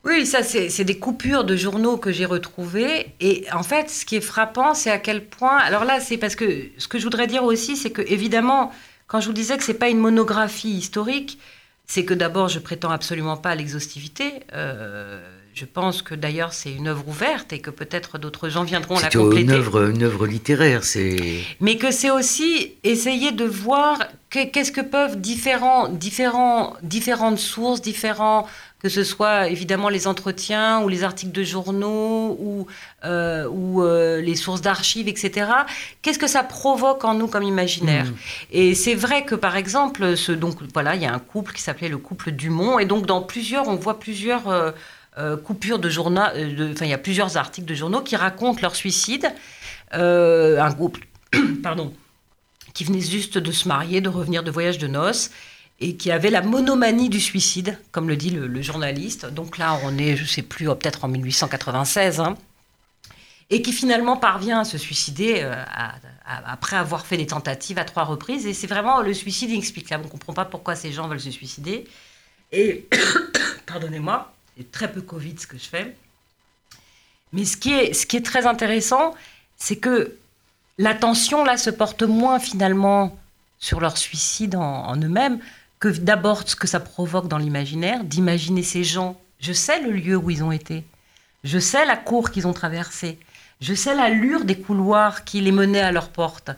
[0.03, 3.13] Oui, ça, c'est des coupures de journaux que j'ai retrouvées.
[3.19, 5.57] Et en fait, ce qui est frappant, c'est à quel point.
[5.57, 8.71] Alors là, c'est parce que ce que je voudrais dire aussi, c'est que, évidemment,
[9.07, 11.39] quand je vous disais que ce n'est pas une monographie historique,
[11.87, 14.33] c'est que d'abord, je prétends absolument pas à l'exhaustivité.
[14.53, 15.19] Euh,
[15.55, 19.09] je pense que d'ailleurs c'est une œuvre ouverte et que peut-être d'autres gens viendront la
[19.09, 19.43] compléter.
[19.43, 21.15] Une œuvre, une œuvre littéraire, c'est.
[21.61, 28.47] Mais que c'est aussi essayer de voir qu'est-ce que peuvent différents, différents, différentes sources, différents,
[28.79, 32.67] que ce soit évidemment les entretiens ou les articles de journaux ou,
[33.05, 35.49] euh, ou euh, les sources d'archives, etc.
[36.01, 38.15] Qu'est-ce que ça provoque en nous comme imaginaire mmh.
[38.51, 41.61] Et c'est vrai que par exemple, ce, donc voilà, il y a un couple qui
[41.61, 44.71] s'appelait le couple Dumont et donc dans plusieurs, on voit plusieurs euh,
[45.17, 48.59] euh, coupures de journaux, euh, enfin il y a plusieurs articles de journaux qui racontent
[48.61, 49.33] leur suicide.
[49.93, 50.97] Euh, un groupe,
[51.63, 51.93] pardon,
[52.73, 55.31] qui venait juste de se marier, de revenir de voyage de noces
[55.79, 59.25] et qui avait la monomanie du suicide, comme le dit le, journaliste.
[59.25, 62.35] Donc là, on est, je ne sais plus, peut-être en 1896, hein,
[63.49, 65.49] et qui finalement parvient à se suicider
[66.25, 68.45] après avoir fait des tentatives à trois reprises.
[68.47, 70.03] Et c'est vraiment le suicide inexplicable.
[70.03, 71.85] On ne comprend pas pourquoi ces gens veulent se suicider.
[72.53, 72.87] Et,
[73.65, 75.95] pardonnez-moi, c'est très peu Covid ce que je fais.
[77.33, 79.13] Mais ce qui est, ce qui est très intéressant,
[79.57, 80.15] c'est que
[80.77, 83.17] l'attention là se porte moins finalement
[83.59, 85.39] sur leur suicide en, eux-mêmes
[85.79, 89.19] que d'abord ce que ça provoque dans l'imaginaire, d'imaginer ces gens.
[89.39, 90.83] Je sais le lieu où ils ont été.
[91.43, 93.19] Je sais la cour qu'ils ont traversée.
[93.61, 96.51] Je sais l'allure des couloirs qui les menaient à leur porte.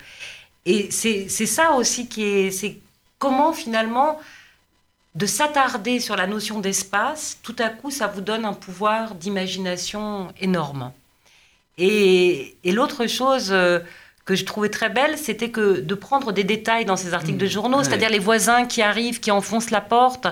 [0.66, 2.52] Et c'est ça aussi qui est...
[2.52, 2.78] C'est
[3.20, 4.20] comment finalement
[5.18, 10.28] de s'attarder sur la notion d'espace, tout à coup, ça vous donne un pouvoir d'imagination
[10.40, 10.92] énorme.
[11.80, 13.80] Et, l'autre chose euh,
[14.26, 17.48] que je trouvais très belle, c'était que de prendre des détails dans ces articles de
[17.48, 17.50] mmh.
[17.50, 20.28] journaux, c'est-à-dire les voisins qui arrivent, qui enfoncent la porte,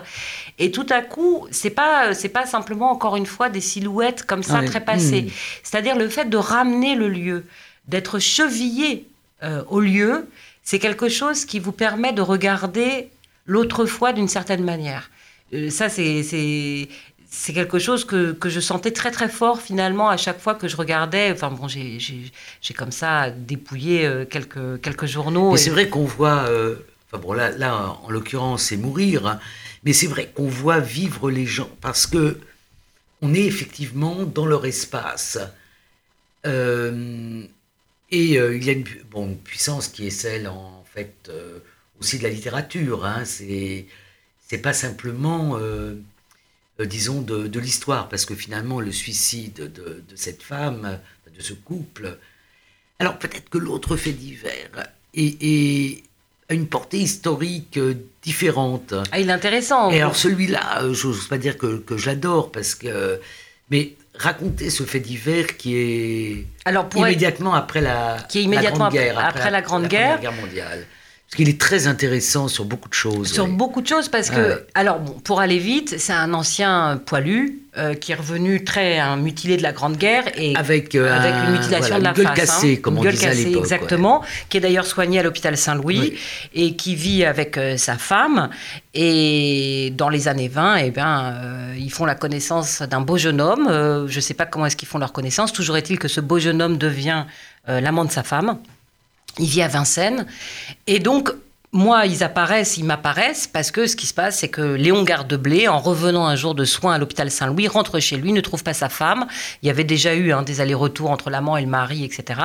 [0.59, 4.43] et tout à coup, c'est pas c'est pas simplement encore une fois des silhouettes comme
[4.43, 5.23] ça très passées.
[5.23, 5.31] Mmh.
[5.63, 7.45] C'est-à-dire le fait de ramener le lieu,
[7.87, 9.07] d'être chevillé
[9.41, 10.29] euh, au lieu,
[10.61, 13.09] c'est quelque chose qui vous permet de regarder
[13.45, 15.10] l'autre fois d'une certaine manière.
[15.53, 16.23] Euh, ça, c'est
[17.27, 20.67] c'est quelque chose que, que, je sentais très très fort finalement à chaque fois que
[20.67, 21.31] je regardais.
[21.31, 21.99] Enfin bon, j'ai
[22.75, 25.51] comme ça dépouillé euh, quelques, quelques journaux.
[25.51, 26.75] Mais c'est vrai qu'on voit, euh,
[27.08, 29.39] enfin bon là, là en l'occurrence c'est mourir, hein,
[29.84, 32.39] mais c'est vrai qu'on voit vivre les gens parce que
[33.21, 35.38] on est effectivement dans leur espace.
[36.45, 36.49] et
[38.12, 41.29] il y a une, bon, une, puissance qui est celle en fait
[42.05, 43.05] aussi de la littérature.
[43.05, 43.25] Hein.
[43.25, 43.85] C'est
[44.47, 45.95] c'est pas simplement, euh,
[46.79, 50.99] euh, disons, de, l'histoire, parce que finalement, le suicide de, cette femme,
[51.35, 52.17] de ce couple.
[52.99, 56.03] Alors peut-être que l'autre fait divers et,
[56.47, 58.93] a une portée historique euh, différente.
[59.11, 59.89] Ah, il est intéressant.
[59.89, 63.19] Et alors celui-là, je n'ose pas dire que, que j'adore, parce que.
[63.71, 68.93] Mais raconter ce fait divers qui est alors immédiatement après la, qui est immédiatement Grande
[68.93, 70.85] Guerre, après, la, Grande Guerre, Guerre mondiale.
[71.27, 73.33] Parce qu'il est très intéressant sur beaucoup de choses.
[73.33, 77.61] Sur beaucoup de choses, parce que, alors, bon, pour aller vite, c'est un ancien poilu
[77.77, 81.53] euh, qui est revenu très mutilé de la Grande Guerre et avec, euh, avec une
[81.53, 82.35] mutilation de la gueule face.
[82.35, 83.63] Cassée, hein, comme on gueule disait cassée, à l'époque.
[83.63, 86.13] Exactement, qui est d'ailleurs soigné à l'hôpital Saint-Louis
[86.53, 88.49] et qui vit avec euh, sa femme.
[88.93, 93.67] Et dans les années 20, eh ben, ils font la connaissance d'un beau jeune homme.
[94.07, 95.51] je ne sais pas comment est-ce qu'ils font leur connaissance.
[95.51, 97.25] Toujours est-il que ce beau jeune homme devient
[97.67, 98.59] l'amant de sa femme.
[99.39, 100.25] Il vit à Vincennes.
[100.87, 101.31] Et donc,
[101.75, 105.67] moi, ils apparaissent, ils m'apparaissent, parce que ce qui se passe, c'est que Léon Gardeblé,
[105.67, 108.73] en revenant un jour de soins à l'hôpital Saint-Louis, rentre chez lui, ne trouve pas
[108.73, 109.27] sa femme.
[109.61, 112.39] Il y avait déjà eu hein, des allers-retours entre l'amant et le mari, etc.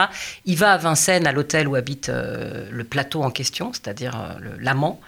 [0.47, 4.57] Il va à Vincennes, à l'hôtel où habite euh, le plateau en question, c'est-à-dire euh,
[4.59, 5.01] l'amant,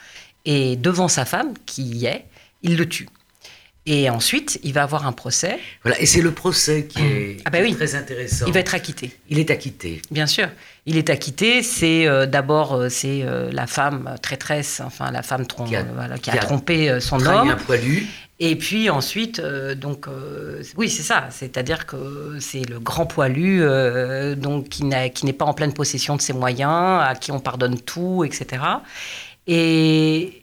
[0.45, 2.25] et devant sa femme, qui y est,
[2.63, 3.09] il le tue.
[3.87, 5.59] Et ensuite, il va avoir un procès.
[5.83, 8.47] Voilà, et c'est le procès qui est, ah bah très intéressant.
[8.47, 9.11] Il va être acquitté.
[9.29, 10.01] Il est acquitté.
[10.13, 10.49] Bien sûr.
[10.85, 11.63] Il est acquitté.
[11.63, 15.85] C'est euh, d'abord euh, c'est euh, la femme traîtresse, enfin la femme qui a,
[16.19, 17.51] qui a, trompé son homme.
[17.51, 18.07] un poilu.
[18.41, 20.07] Et puis ensuite, donc
[20.77, 21.29] oui, c'est ça.
[21.31, 23.63] C'est-à-dire que c'est le grand poilu,
[24.37, 28.25] donc qui n'est pas en pleine possession de ses moyens, à qui on pardonne tout,
[28.25, 28.65] etc.
[29.47, 30.43] Et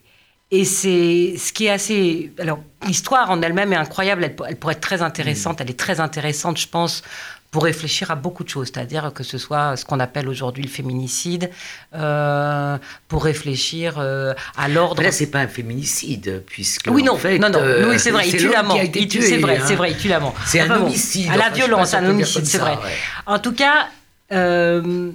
[0.50, 2.32] Et c'est ce qui est assez.
[2.38, 4.24] Alors, l'histoire en elle-même est incroyable.
[4.24, 5.60] Elle, elle, pourrait être très intéressante.
[5.60, 7.02] Elle est très intéressante, je pense,
[7.50, 10.68] pour réfléchir à beaucoup de choses, c'est-à-dire que ce soit ce qu'on appelle aujourd'hui le
[10.68, 11.50] féminicide,
[11.94, 15.02] euh, pour réfléchir euh, à l'ordre.
[15.02, 16.88] Là, c'est pas un féminicide, puisque.
[16.90, 18.76] Oui, non, en fait, non, non, euh, oui, c'est vrai, il tue l'amant.
[18.76, 19.64] C'est vrai, hein.
[19.66, 20.34] c'est vrai, il tue l'amant.
[20.46, 21.28] C'est Enfin un bon, homicide.
[21.30, 22.76] À la enfin, violence, un homicide, c'est vrai.
[22.76, 22.94] ouais.
[23.26, 23.88] En tout cas,
[24.32, 25.10] euh,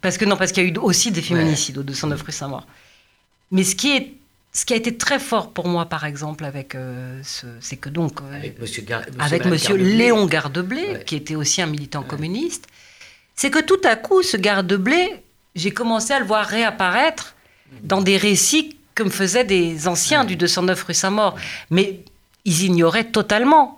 [0.00, 2.66] parce que non, parce qu'il y a eu aussi des féminicides au 209 rue Saint-Maur.
[3.50, 4.14] Mais ce qui est
[4.52, 7.88] ce qui a été très fort pour moi, par exemple, avec euh, ce, c'est que
[7.88, 9.96] donc euh, Avec monsieur, Gar- monsieur avec Madame Monsieur Gardeblé.
[9.96, 11.04] Léon Gardeblé, Ouais.
[11.04, 12.66] qui était aussi un militant communiste,
[13.36, 15.22] c'est que tout à coup, ce Gardeblé,
[15.54, 17.34] j'ai commencé à le voir réapparaître
[17.82, 21.36] dans des récits que me faisaient des anciens du 209 rue Saint-Maur.
[21.70, 22.00] Mais
[22.44, 23.77] ils ignoraient totalement,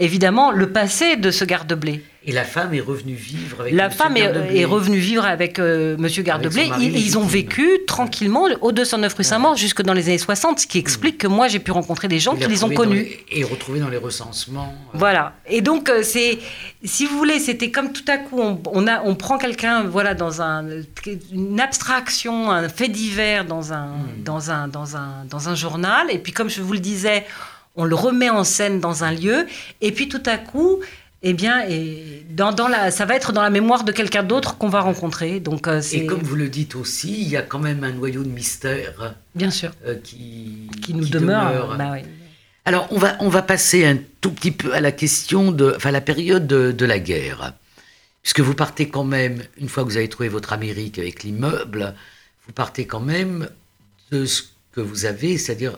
[0.00, 2.02] évidemment, le passé de ce Gardeblé.
[2.26, 5.96] Et la femme est revenue vivre avec La monsieur femme est, revenue vivre avec euh,
[5.98, 6.70] Monsieur Gardeblé.
[6.78, 10.66] Ils, ils ont vécu tranquillement au 209 rue Saint-Maur jusque dans les années 60, ce
[10.66, 13.08] qui explique que moi j'ai pu rencontrer des gens Il qui les ont connus.
[13.30, 14.74] les- Et retrouvé dans les recensements.
[14.94, 15.32] euh, Voilà.
[15.48, 16.38] Et donc, euh, c'est,
[16.84, 20.12] si vous voulez, c'était comme tout à coup, on, on a, on prend quelqu'un, voilà,
[20.12, 20.62] dans un,
[21.32, 23.88] une abstraction, un fait divers dans un,
[24.26, 26.08] dans un, dans un, dans un journal.
[26.10, 27.24] Et puis, comme je vous le disais,
[27.80, 29.46] on le remet en scène dans un lieu.
[29.80, 30.80] Et puis, tout à coup,
[31.22, 34.56] eh bien, et dans, dans la, ça va être dans la mémoire de quelqu'un d'autre
[34.58, 35.40] qu'on va rencontrer.
[35.40, 38.22] Donc, euh, Et comme vous le dites aussi, il y a quand même un noyau
[38.22, 41.76] de mystère bien sûr euh, qui, qui nous demeure.
[41.76, 41.96] Bah.
[42.64, 45.90] Alors, on va, on va passer un tout petit peu à la question de, enfin,
[45.90, 47.54] la période de, de la guerre.
[48.22, 51.94] Puisque vous partez quand même, une fois que vous avez trouvé votre Amérique avec l'immeuble,
[52.46, 53.48] vous partez quand même
[54.10, 55.76] de ce que vous avez, c'est-à-dire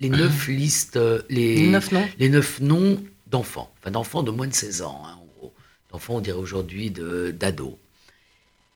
[0.00, 2.08] les neuf listes, euh, les, Les neuf noms.
[2.18, 5.52] les neuf noms d'enfants, enfin d'enfants de moins de 16 ans, hein, en gros.
[5.92, 7.74] D'enfants, on dirait aujourd'hui, d'ados.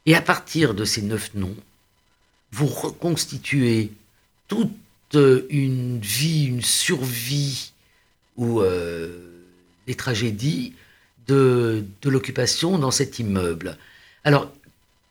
[0.06, 1.56] Et à partir de ces neuf noms,
[2.52, 3.90] vous reconstituez
[4.48, 4.70] toute
[5.14, 7.72] euh, une vie, une survie
[8.36, 9.08] ou euh,
[9.86, 10.74] des tragédies
[11.26, 13.78] de, de l'occupation dans cet immeuble.
[14.24, 14.52] Alors,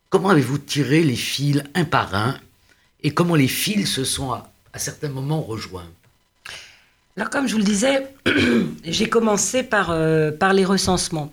[0.09, 2.39] comment avez-vous tiré les fils un par un
[3.01, 5.89] et comment les fils se sont à, à certains moments rejoints?
[7.15, 8.07] Alors, comme je vous le disais,
[8.83, 11.31] j'ai commencé par, euh, par les recensements.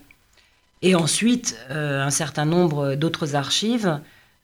[0.83, 4.01] Et ensuite, euh, un certain nombre d'autres archives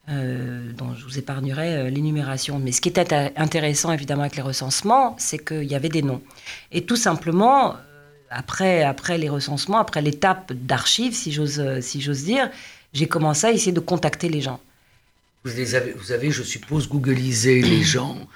[0.08, 2.58] euh, dont je vous épargnerai l'énumération.
[2.58, 6.22] Mais ce qui était intéressant, évidemment, avec les recensements, c'est qu'il y avait des noms.
[6.72, 7.76] Et tout simplement,
[8.30, 12.50] après, les recensements, après l'étape d'archives, si j'ose dire,
[12.94, 14.60] j'ai commencé à essayer de contacter les gens.
[15.44, 18.26] vous, avez, vous avez, je suppose, googlisé les gens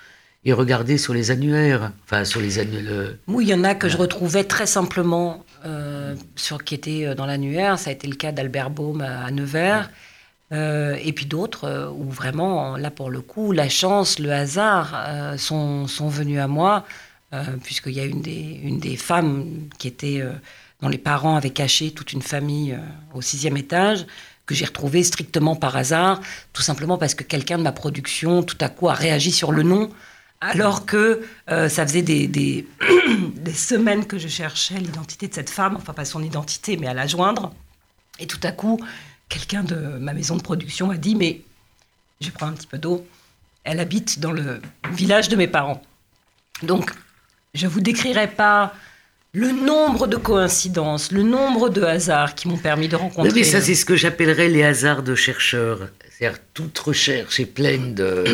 [0.45, 3.15] et regardé sur les annuaires, enfin sur les annuaires.
[3.27, 7.15] Oui, il y en a que je retrouvais très simplement euh, sur qui étaient euh,
[7.15, 7.79] dans l'annuaire.
[7.79, 9.91] Ça a été le cas d'Albert Baume à Nevers.
[10.53, 14.95] Euh, et puis d'autres euh, où vraiment, là pour le coup, la chance, le hasard
[14.97, 16.85] euh, sont, sont venus à moi,
[17.33, 19.47] euh, puisqu'il y a une des, une des femmes
[19.79, 20.33] qui était, euh,
[20.81, 22.79] dont les parents avaient caché toute une famille euh,
[23.15, 24.07] au sixième étage,
[24.45, 26.21] que j'ai retrouvée strictement par hasard,
[26.53, 29.63] tout simplement parce que quelqu'un de ma production, tout à coup, a réagi sur le
[29.63, 29.89] nom,
[30.41, 32.67] alors que euh, ça faisait des, des,
[33.35, 36.95] des semaines que je cherchais l'identité de cette femme, enfin pas son identité, mais à
[36.95, 37.53] la joindre.
[38.19, 38.81] Et tout à coup,
[39.29, 41.43] quelqu'un de ma maison de production a dit, mais
[42.21, 43.07] je prends un petit peu d'eau,
[43.65, 44.61] elle habite dans le
[44.93, 45.83] village de mes parents.
[46.63, 46.91] Donc,
[47.55, 48.75] je vous décrirai pas
[49.33, 53.31] le nombre de coïncidences, le nombre de hasards qui m'ont permis de rencontrer.
[53.33, 55.89] Mais ça, c'est ce que j'appellerais les hasards de chercheurs.
[56.11, 58.25] C'est-à-dire, toute recherche est pleine de,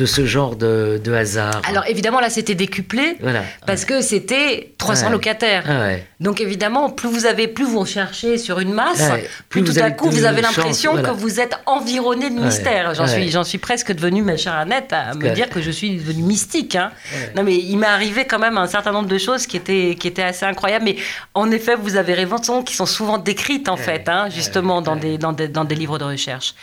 [0.00, 1.60] de ce genre de, de hasard.
[1.68, 3.42] Alors évidemment, là, c'était décuplé voilà.
[3.66, 5.12] parce que c'était 300 Ouais.
[5.12, 5.64] locataires.
[5.68, 6.06] Ah ouais.
[6.20, 9.90] Donc évidemment, plus vous avez, plus vous recherchez sur une masse, Ouais, plus, tout à
[9.90, 11.08] coup vous avez l'impression voilà.
[11.08, 12.94] que vous êtes environné de Ouais, mystère.
[12.94, 13.08] J'en ouais.
[13.08, 16.22] suis, j'en suis presque devenue, ma chère Annette, à me dire que je suis devenue
[16.22, 16.76] mystique.
[16.76, 16.90] hein.
[17.34, 20.08] Non mais il m'est arrivé quand même un certain nombre de choses qui étaient, qui
[20.08, 20.84] étaient assez incroyables.
[20.84, 20.96] Mais
[21.32, 25.16] en effet, vous avez raison, qui sont souvent décrites en fait, hein, justement dans des,
[25.16, 26.54] dans des dans des livres de recherche.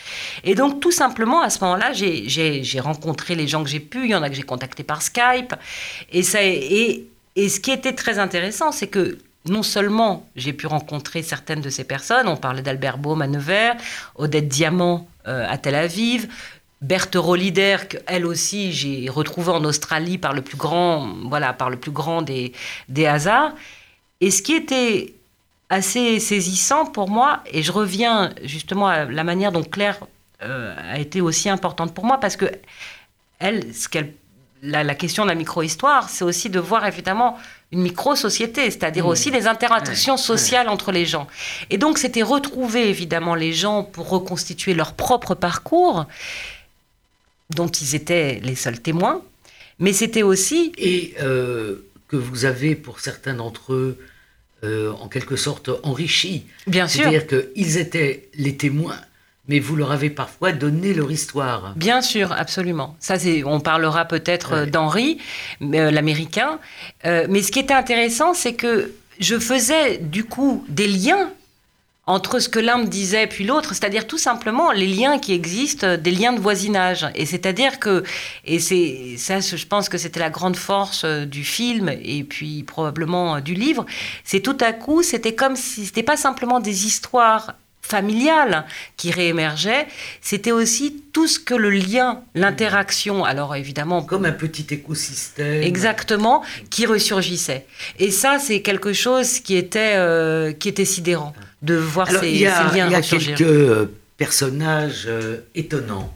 [0.44, 4.04] Et donc tout simplement à ce moment-là, j'ai- rencontré les gens que j'ai pu.
[4.04, 5.52] Il y en a que j'ai contactés par Skype.
[6.12, 9.18] Et ça et et ce qui était très intéressant, c'est que
[9.48, 13.76] non seulement j'ai pu rencontrer certaines de ces personnes, on parlait d'Albert Baum à Nevers,
[14.16, 16.28] Odette Diamant euh, à Tel Aviv,
[16.80, 21.70] Berthe Rollider, que elle aussi j'ai retrouvée en Australie par le plus grand, voilà, par
[21.70, 22.52] le plus grand des,
[23.04, 23.52] hasards.
[24.20, 25.14] Et ce qui était
[25.70, 29.98] assez saisissant pour moi, et je reviens justement à la manière dont Claire
[30.42, 32.46] euh, a été aussi importante pour moi, parce que
[33.40, 34.14] elle, qu'elle
[34.62, 37.38] la, la question de la micro-histoire, c'est aussi de voir évidemment
[37.72, 39.08] une micro-société, c'est-à-dire Mmh.
[39.10, 41.26] aussi les interactions Ouais, sociales entre les gens.
[41.70, 46.06] Et donc, c'était retrouver évidemment les gens pour reconstituer leur propre parcours,
[47.50, 49.22] dont ils étaient les seuls témoins,
[49.80, 50.72] Mais c'était aussi...
[50.76, 51.76] Et euh,
[52.08, 53.98] que vous avez, pour certains d'entre eux,
[54.64, 56.46] euh, en quelque sorte enrichi.
[56.66, 57.02] Bien sûr.
[57.02, 58.98] C'est-à-dire qu'ils étaient les témoins,
[59.48, 61.72] mais vous leur avez parfois donné leur histoire.
[61.76, 62.96] Bien sûr, absolument.
[63.00, 64.58] Ça, c'est, on parlera peut-être Ouais.
[64.60, 65.18] euh, d'Henri,
[65.62, 66.58] euh, l'américain.
[67.06, 71.30] Euh, mais ce qui était intéressant, c'est que je faisais du coup des liens
[72.06, 75.96] entre ce que l'un me disait puis l'autre, c'est-à-dire tout simplement les liens qui existent,
[75.98, 77.06] des liens de voisinage.
[77.14, 78.02] Et c'est-à-dire que,
[78.46, 83.40] et c'est ça, je pense que c'était la grande force du film et puis probablement
[83.40, 83.84] du livre,
[84.24, 87.54] c'est tout à coup, c'était comme si c'était pas simplement des histoires
[87.88, 88.64] familiales
[88.96, 89.86] qui réémergeaient,
[90.20, 95.62] c'était aussi tout ce que le lien, l'interaction, alors évidemment Comme un petit écosystème.
[95.62, 97.66] Exactement, qui ressurgissait.
[97.98, 102.30] Et ça, c'est quelque chose qui était, euh, qui était sidérant, de voir Alors, ces,
[102.32, 103.36] y a, ces liens il y a ressurgir.
[103.36, 103.86] quelques euh,
[104.18, 106.14] personnages euh, étonnants.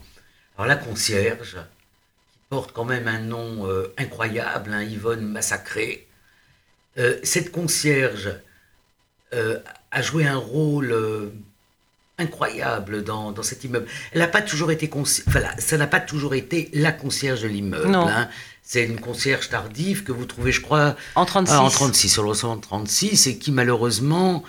[0.57, 1.55] Alors, la concierge,
[2.31, 6.07] qui porte quand même un nom euh, incroyable, hein, Yvonne Massacré.
[6.99, 8.29] Euh, cette concierge
[9.89, 10.93] a joué un rôle
[12.19, 13.87] incroyable dans, dans cet immeuble.
[14.11, 17.89] Elle n'a pas toujours été enfin, ça n'a pas toujours été la concierge de l'immeuble.
[17.89, 18.07] Non.
[18.07, 18.29] hein.
[18.61, 21.53] C'est une concierge tardive que vous trouvez, je crois, En 36.
[21.53, 24.43] ah, en 36, sur le 136, et qui malheureusement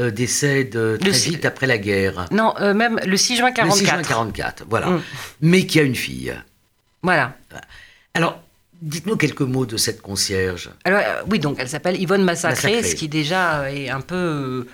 [0.00, 2.26] euh, décède euh, très Le vite après la guerre.
[2.32, 3.86] Non, euh, même le 6 juin Le 6 44.
[3.86, 4.88] juin 44, voilà.
[4.88, 5.02] Mm.
[5.42, 6.34] Mais qui a une fille.
[7.02, 7.36] Voilà.
[8.14, 8.40] Alors,
[8.82, 10.70] dites-nous quelques mots de cette concierge.
[10.84, 12.90] Alors, euh, oui, donc elle s'appelle Yvonne Massacré, Massacré.
[12.90, 14.66] ce qui déjà est un peu.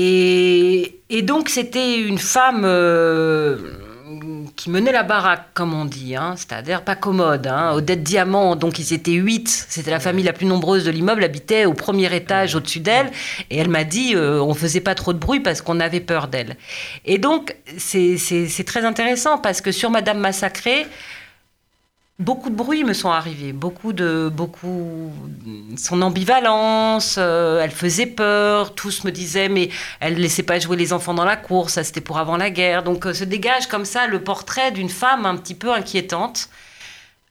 [0.00, 3.56] Et, donc, c'était une femme euh,
[4.54, 7.48] qui menait la baraque, comme on dit, hein, c'est-à-dire pas commode.
[7.48, 7.72] Hein.
[7.74, 11.64] Odette Diamant, donc ils étaient huit, c'était la famille la plus nombreuse de l'immeuble, habitait
[11.64, 13.10] au premier étage au-dessus d'elle,
[13.50, 16.28] et elle m'a dit euh, on faisait pas trop de bruit parce qu'on avait peur
[16.28, 16.56] d'elle.
[17.04, 20.86] Et donc, c'est très intéressant parce que sur Madame Massacré,
[22.18, 25.12] Beaucoup de bruits me sont arrivés, beaucoup de beaucoup
[25.76, 30.92] son ambivalence, euh, elle faisait peur, tous me disaient mais elle laissait pas jouer les
[30.92, 32.82] enfants dans la cour, ça c'était pour avant la guerre.
[32.82, 36.48] Donc euh, se dégage comme ça le portrait d'une femme un petit peu inquiétante.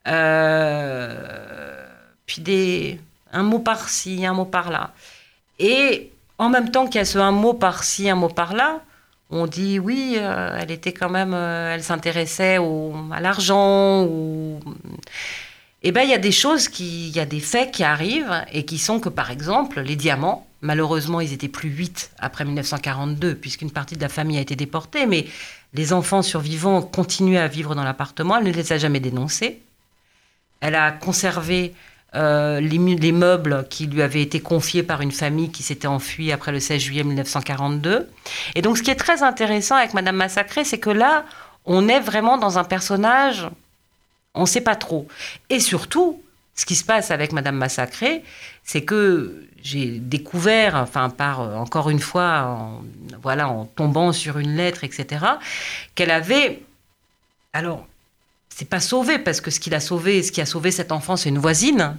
[0.08, 1.86] Euh,
[2.26, 3.02] puis des
[3.34, 4.94] un mot par-ci, un mot par-là.
[5.60, 8.80] Et en même temps qu'il y a ce un mot par-ci, un mot par-là,
[9.30, 14.04] on dit oui, euh, elle était quand même, euh, elle s'intéressait à l'argent.
[14.06, 14.60] Ou...
[15.84, 18.66] Eh bien, il y a des choses, il y a des faits qui arrivent et
[18.66, 23.72] qui sont que, par exemple, les diamants, malheureusement, ils étaient plus 8 après 1942, puisqu'une
[23.72, 25.28] partie de la famille a été déportée, mais
[25.74, 29.62] les enfants survivants continuaient à vivre dans l'appartement, elle ne les a jamais dénoncés.
[30.62, 31.74] Elle a conservé
[32.18, 36.52] euh, les, meubles qui lui avaient été confiés par une famille qui s'était enfuie après
[36.52, 38.10] le 16 juillet 1942.
[38.56, 41.26] Et donc, ce qui est très intéressant avec Madame Massacré, c'est que là,
[41.66, 43.48] on est vraiment dans un personnage,
[44.34, 45.08] on ne sait pas trop.
[45.50, 46.20] Et surtout,
[46.56, 48.24] ce qui se passe avec Madame Massacré,
[48.64, 52.82] c'est que j'ai découvert, enfin par euh, encore une fois, en,
[53.22, 55.24] voilà, en tombant sur une lettre, etc.,
[55.94, 56.64] qu'elle avait,
[57.54, 57.86] alors,
[58.58, 61.16] c'est pas sauvé parce que ce qui l'a sauvé, ce qui a sauvé cet enfant,
[61.16, 61.96] c'est une voisine.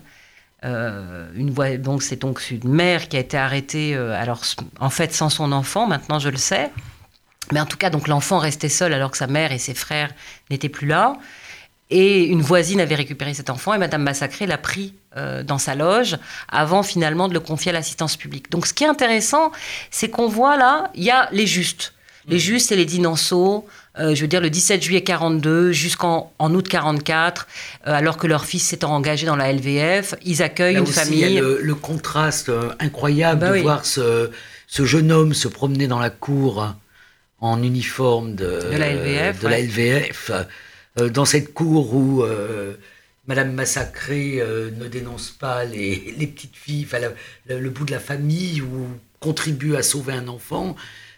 [0.64, 4.40] Euh, une voi- donc c'est donc une mère qui a été arrêtée, euh, alors
[4.81, 6.73] en fait sans son enfant, maintenant je le sais.
[7.53, 10.11] Mais en tout cas, donc l'enfant restait seul alors que sa mère et ses frères
[10.51, 11.16] n'étaient plus là.
[11.90, 15.77] Et une voisine avait récupéré cet enfant et Madame Massacré l'a pris euh, dans sa
[15.77, 16.18] loge
[16.49, 18.51] avant finalement de le confier à l'assistance publique.
[18.51, 19.53] Donc ce qui est intéressant,
[19.92, 21.94] c'est qu'on voit là, il y a les justes.
[22.27, 23.66] Les justes, c'est les Dinanceaux,
[23.98, 27.46] euh, je veux dire le 17 juillet 42 jusqu'en en août 44,
[27.87, 30.94] euh, alors que leur fils s'était engagé dans la LVF, ils accueillent Là une aussi,
[30.98, 31.20] famille.
[31.22, 33.62] il y a le, le contraste euh, incroyable Bah de oui.
[33.62, 34.31] voir ce,
[34.66, 36.74] ce jeune homme se promener dans la cour
[37.40, 39.61] en uniforme de, De la LVF, de la.
[39.61, 40.31] LVF,
[41.12, 42.24] dans cette cour où
[43.29, 46.98] Madame Massacré euh, ne dénonce pas les, les petites filles, enfin,
[47.46, 48.88] le, le bout de la famille, ou
[49.20, 50.74] contribue à sauver un enfant.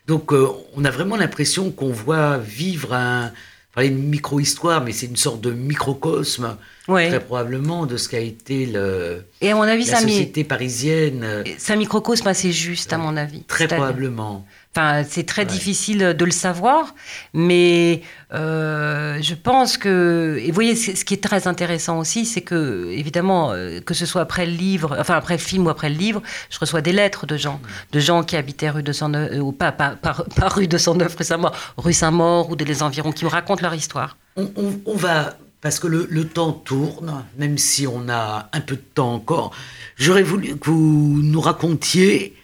[0.07, 3.33] Donc euh, on a vraiment l'impression qu'on voit vivre un,
[3.75, 6.57] enfin, une micro-histoire, mais c'est une sorte de microcosme,
[6.89, 7.09] Ouais.
[7.09, 11.21] très probablement, de ce qu'a été le, Et à mon avis, la mi- société parisienne,
[11.23, 13.43] euh, c'est un microcosme assez juste, à mon avis.
[13.45, 14.45] très probablement.
[14.77, 15.49] Enfin, c'est très Ouais.
[15.49, 16.95] difficile de le savoir,
[17.35, 18.03] mais
[18.33, 20.39] euh, je pense que.
[20.41, 24.07] Et vous voyez, ce qui est très intéressant aussi, c'est que, évidemment, euh, que ce
[24.07, 26.93] soit après le livre, enfin après le film ou après le livre, je reçois des
[26.93, 30.49] lettres de gens, de gens qui habitaient rue 209, euh, ou pas, pas, pas, pas
[30.49, 34.17] rue 209, rue Saint-Maur, rue Saint-Maur ou des environs, qui me racontent leur histoire.
[34.37, 38.61] On, on- on va, parce que le, le temps tourne, même si on a un
[38.61, 39.51] peu de temps encore,
[39.97, 42.37] j'aurais voulu que vous nous racontiez,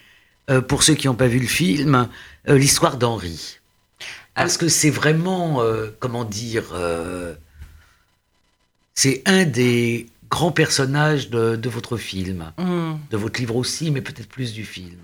[0.49, 2.07] euh, pour ceux qui n'ont pas vu le film,
[2.47, 3.59] euh, l'histoire d'Henri.
[4.33, 6.73] Parce que c'est vraiment, euh, comment dire,
[8.93, 12.93] c'est un des grands personnages de, votre film, hmm.
[13.11, 14.99] de votre livre aussi, mais peut-être plus du film.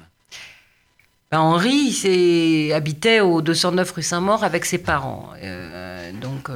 [1.31, 5.33] Ben, Henri habitait au 209 rue Saint-Maur avec ses parents.
[6.21, 6.49] Donc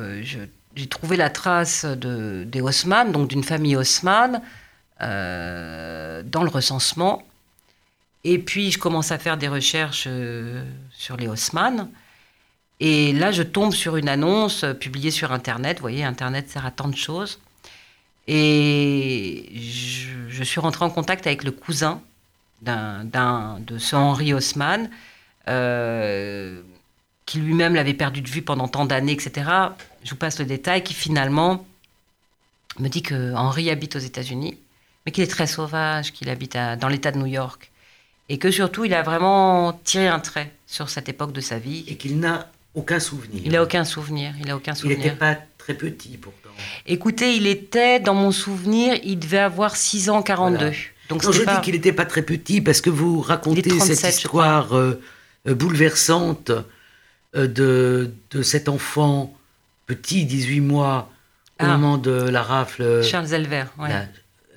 [0.76, 4.42] j'ai trouvé la trace de, des Haussmann, donc d'une famille Haussmann,
[5.00, 7.27] dans le recensement.
[8.30, 10.06] Et puis je commence à faire des recherches
[10.92, 11.90] sur les Haussmann.
[12.82, 15.78] Et là, je tombe sur une annonce publiée sur Internet.
[15.78, 17.40] Vous voyez, Internet sert à tant de choses.
[18.28, 22.02] Et je, suis rentrée en contact avec le cousin
[22.64, 24.90] de ce Henri Haussmann,
[25.48, 26.62] euh,
[27.26, 29.50] qui lui-même l'avait perdu de vue pendant tant d'années, etc.
[30.04, 31.66] Je vous passe le détail, qui finalement
[32.80, 34.58] me dit que Henri habite aux États-Unis,
[35.06, 37.72] mais qu'il est très sauvage, qu'il habite dans l'État de New York,
[38.30, 41.86] et que surtout il a vraiment tiré un trait sur cette époque de sa vie.
[41.88, 43.42] Et qu'il n'a aucun souvenir.
[43.46, 44.34] Il n'a aucun souvenir.
[44.40, 44.98] Il a aucun souvenir.
[44.98, 46.50] Il n'était pas très petit pourtant.
[46.86, 50.72] Écoutez, il était, dans mon souvenir, il devait avoir 6 ans 42.
[51.10, 55.02] Donc je dis qu'il n'était pas très petit parce que vous racontez cette histoire euh,
[55.48, 56.52] euh, bouleversante
[57.36, 59.34] euh, de, de cet enfant
[59.86, 61.10] petit, 18 mois,
[61.62, 61.78] au ah.
[61.78, 63.04] moment de la rafle.
[63.04, 63.66] Charles Elver,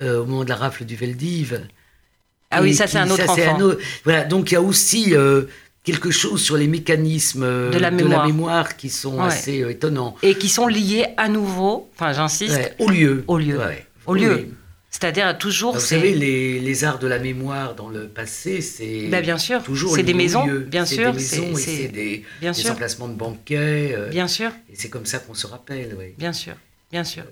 [0.01, 1.61] au moment de la rafle du Veldiv.
[2.51, 3.57] Ah oui, ça c'est un autre enfant.
[4.03, 5.13] voilà, donc il y a aussi
[5.83, 10.15] quelque chose sur les mécanismes de la mémoire, qui sont assez étonnants.
[10.21, 13.23] Et qui sont liés à nouveau, enfin j'insiste, au lieu.
[13.27, 13.59] Au lieu.
[14.05, 14.49] Au lieu.
[14.91, 15.73] C'est-à-dire toujours.
[15.73, 19.63] Vous savez, les, les, arts de la mémoire dans le passé, c'est ben, bien sûr.
[19.63, 23.95] toujours c'est des maisons, bien sûr, c'est des, bien des emplacements de banquets.
[23.95, 24.51] Euh, bien sûr.
[24.69, 26.13] Et c'est comme ça qu'on se rappelle, oui.
[26.17, 26.53] Bien sûr,
[26.91, 27.23] bien sûr.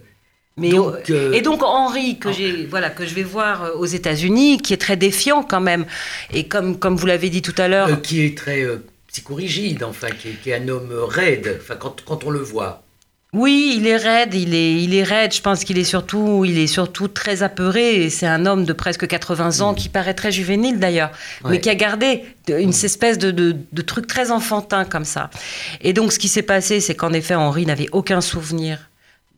[0.59, 4.59] Mais euh, et donc Henri que j'ai voilà que je vais voir euh, aux États-Unis,
[4.59, 5.85] qui est très défiant quand même,
[6.33, 8.65] et comme comme vous l'avez dit tout à l'heure, qui est très
[9.07, 12.83] psychorigide, enfin, qui est, qui est, un homme raide, enfin quand, quand on le voit.
[13.31, 15.31] Oui, il est raide, il est, il est raide.
[15.31, 18.09] Je pense qu'il est surtout, il est surtout très apeuré.
[18.09, 21.11] C'est un homme de presque 80 ans qui paraît très juvénile d'ailleurs,
[21.45, 25.29] mais qui a gardé une espèce de, de, truc très enfantin comme ça.
[25.81, 28.88] Et donc, ce qui s'est passé, c'est qu'en effet, Henri n'avait aucun souvenir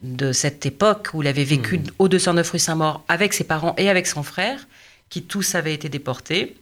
[0.01, 1.83] de cette époque où il avait vécu mm.
[1.99, 4.67] au 209 rue Saint-Maur avec ses parents et avec son frère,
[5.09, 6.55] qui tous avaient été déportés.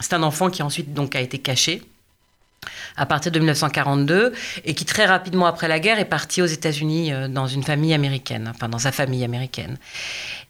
[0.00, 1.82] C'est un enfant qui ensuite donc a été caché
[2.96, 4.32] à partir de 1942
[4.64, 7.94] et qui très rapidement après la guerre est parti aux États-Unis euh, dans une famille
[7.94, 9.76] américaine, enfin dans sa famille américaine.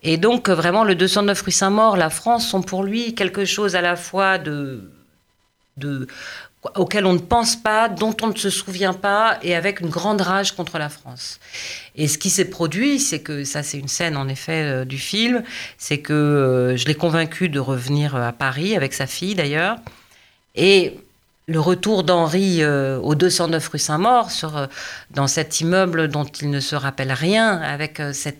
[0.03, 3.77] Et donc euh, vraiment le 209 rue Saint-Maur, la France sont pour lui quelque chose
[3.77, 4.91] à la fois de,
[5.77, 6.07] de
[6.75, 10.21] auquel on ne pense pas, dont on ne se souvient pas, et avec une grande
[10.21, 11.39] rage contre la France.
[11.95, 14.99] Et ce qui s'est produit, c'est que, ça c'est une scène en effet euh, du
[14.99, 15.43] film,
[15.79, 19.77] c'est que je l'ai convaincu de revenir à Paris, avec sa fille d'ailleurs,
[20.55, 20.99] et
[21.49, 24.67] le retour d'Henri euh, au 209 rue Saint-Maur, euh,
[25.13, 28.35] dans cet immeuble dont il ne se rappelle rien, avec euh, ses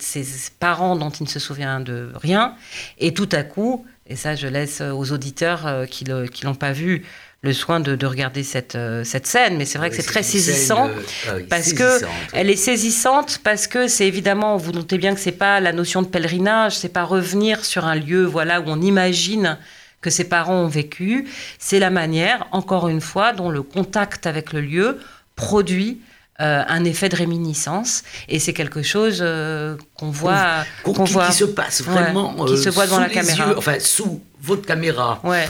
[0.59, 2.55] parents dont il ne se souvient de rien.
[2.97, 7.05] Et tout à coup, et ça je laisse aux auditeurs qui ne l'ont pas vu
[7.43, 10.89] le soin de, regarder cette, cette scène, mais c'est vrai que c'est très saisissant
[11.27, 12.01] ah parce que
[12.33, 16.01] elle est saisissante parce que c'est évidemment, vous notez bien que c'est pas la notion
[16.01, 19.57] de pèlerinage, c'est pas revenir sur un lieu, voilà, où on imagine
[20.01, 21.27] que ses parents ont vécu,
[21.59, 24.99] c'est la manière, encore une fois, dont le contact avec le lieu
[25.35, 26.01] produit
[26.39, 28.03] euh, un effet de réminiscence.
[28.27, 32.69] Et c'est quelque chose euh, qu'on voit qu'on voit qui se passe vraiment qui se
[32.69, 33.53] voit devant la caméra.
[33.57, 35.19] enfin sous votre caméra.
[35.23, 35.49] Ouais,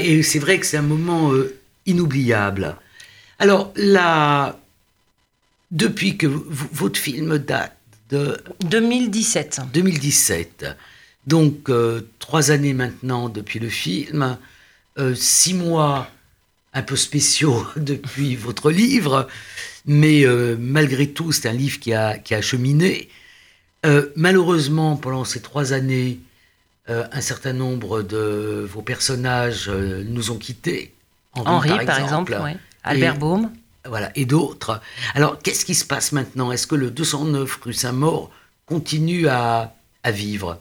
[0.00, 1.56] et c'est vrai que c'est un moment euh,
[1.86, 2.76] inoubliable.
[3.38, 4.58] Alors là
[5.70, 7.76] depuis que votre film date
[8.10, 10.64] de 2017 2017
[11.28, 14.38] donc, euh, trois années maintenant depuis le film,
[14.98, 16.08] euh, six mois
[16.74, 19.28] un peu spéciaux depuis votre livre,
[19.86, 23.08] mais euh, malgré tout, c'est un livre qui a, qui a cheminé.
[24.16, 26.20] malheureusement, pendant ces trois années,
[26.88, 30.92] un certain nombre de vos personnages nous ont quittés.
[31.34, 32.36] Henri, par exemple,
[32.82, 33.50] Albert Baum.
[33.88, 34.80] Voilà, et d'autres.
[35.14, 36.52] Alors, qu'est-ce qui se passe maintenant?
[36.52, 38.30] Est-ce que le 209 rue Saint-Maur
[38.66, 40.60] continue à, à vivre?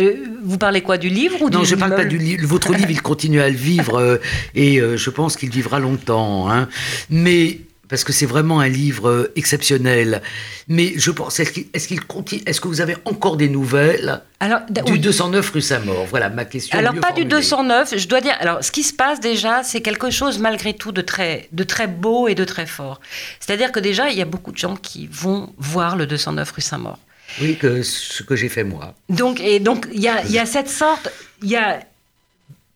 [0.00, 2.46] Euh, vous parlez quoi du livre ou Non, je ne parle pas du livre.
[2.46, 4.16] Votre livre, il continue à le vivre euh,
[4.54, 6.48] et euh, je pense qu'il vivra longtemps.
[6.48, 6.68] Hein.
[7.10, 10.22] Mais parce que c'est vraiment un livre exceptionnel.
[10.68, 15.00] Mais je pense, est-ce qu'il continue Est-ce que vous avez encore des nouvelles alors, du
[15.00, 16.06] 209 rue Saint-Maur?
[16.08, 16.78] Voilà ma question.
[16.78, 18.36] Alors pas du 209, je dois dire.
[18.38, 21.88] Alors ce qui se passe déjà, c'est quelque chose malgré tout de très, de très
[21.88, 23.00] beau et de très fort.
[23.40, 26.60] C'est-à-dire que déjà, il y a beaucoup de gens qui vont voir le 209 rue
[26.60, 26.98] Saint-Maur.
[27.40, 28.94] Oui, que ce que j'ai fait moi.
[29.08, 31.10] Donc, et donc, il y a, y a, cette sorte,
[31.42, 31.80] il y a,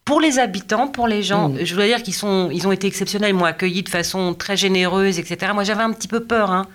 [0.04, 1.64] pour les habitants, pour les gens, mm.
[1.64, 5.18] je dois dire qu'ils sont, ils ont été exceptionnels, moi, accueillis de façon très généreuse,
[5.18, 5.52] etc.
[5.54, 6.66] Moi, j'avais un petit peu peur hein,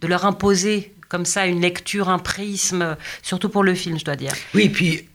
[0.00, 4.16] de leur imposer comme ça une lecture, un prisme, surtout pour le film, je dois
[4.16, 4.32] dire.
[4.54, 5.06] Oui, et puis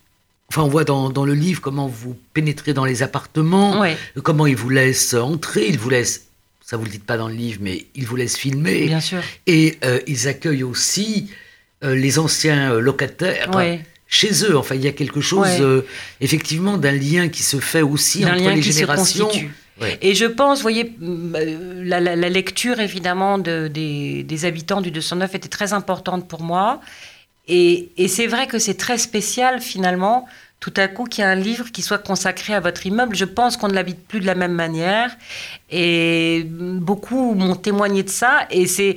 [0.48, 3.82] Enfin, on voit dans, dans, le livre comment vous pénétrez dans les appartements,
[4.22, 6.26] comment ils vous laissent entrer, ils vous laissent,
[6.64, 8.86] ça vous le dites pas dans le livre, mais ils vous laissent filmer.
[8.86, 9.20] Bien sûr.
[9.46, 11.30] Et euh, ils accueillent aussi
[11.94, 13.50] les anciens euh, locataires.
[14.08, 15.48] Chez eux, enfin, il y a quelque chose,
[16.20, 19.28] effectivement, d'un lien qui se fait aussi entre les générations.
[20.00, 24.90] Et je pense, vous voyez, la, la, la lecture évidemment de, des, des, habitants du
[24.90, 26.80] 209 était très importante pour moi.
[27.48, 30.26] Et, et c'est vrai que c'est très spécial finalement,
[30.60, 33.14] tout à coup, qu'il y ait un livre qui soit consacré à votre immeuble.
[33.14, 35.14] Je pense qu'on ne l'habite plus de la même manière.
[35.70, 38.46] Et beaucoup m'ont témoigné de ça.
[38.50, 38.96] Et c'est,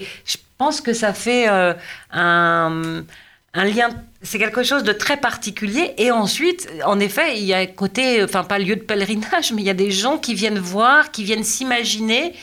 [0.59, 1.73] pense que ça fait euh,
[2.11, 3.89] un lien,
[4.21, 5.93] c'est quelque chose de très particulier.
[5.97, 9.65] Et ensuite, en effet, il y a côté, enfin pas lieu de pèlerinage, mais il
[9.65, 12.33] y a des gens qui viennent voir, qui viennent s'imaginer.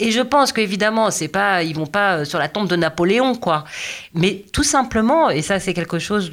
[0.00, 3.36] Et je pense qu'évidemment, c'est pas, ils vont pas euh, sur la tombe de Napoléon,
[3.36, 3.64] quoi.
[4.14, 6.28] Mais tout simplement, et ça c'est quelque chose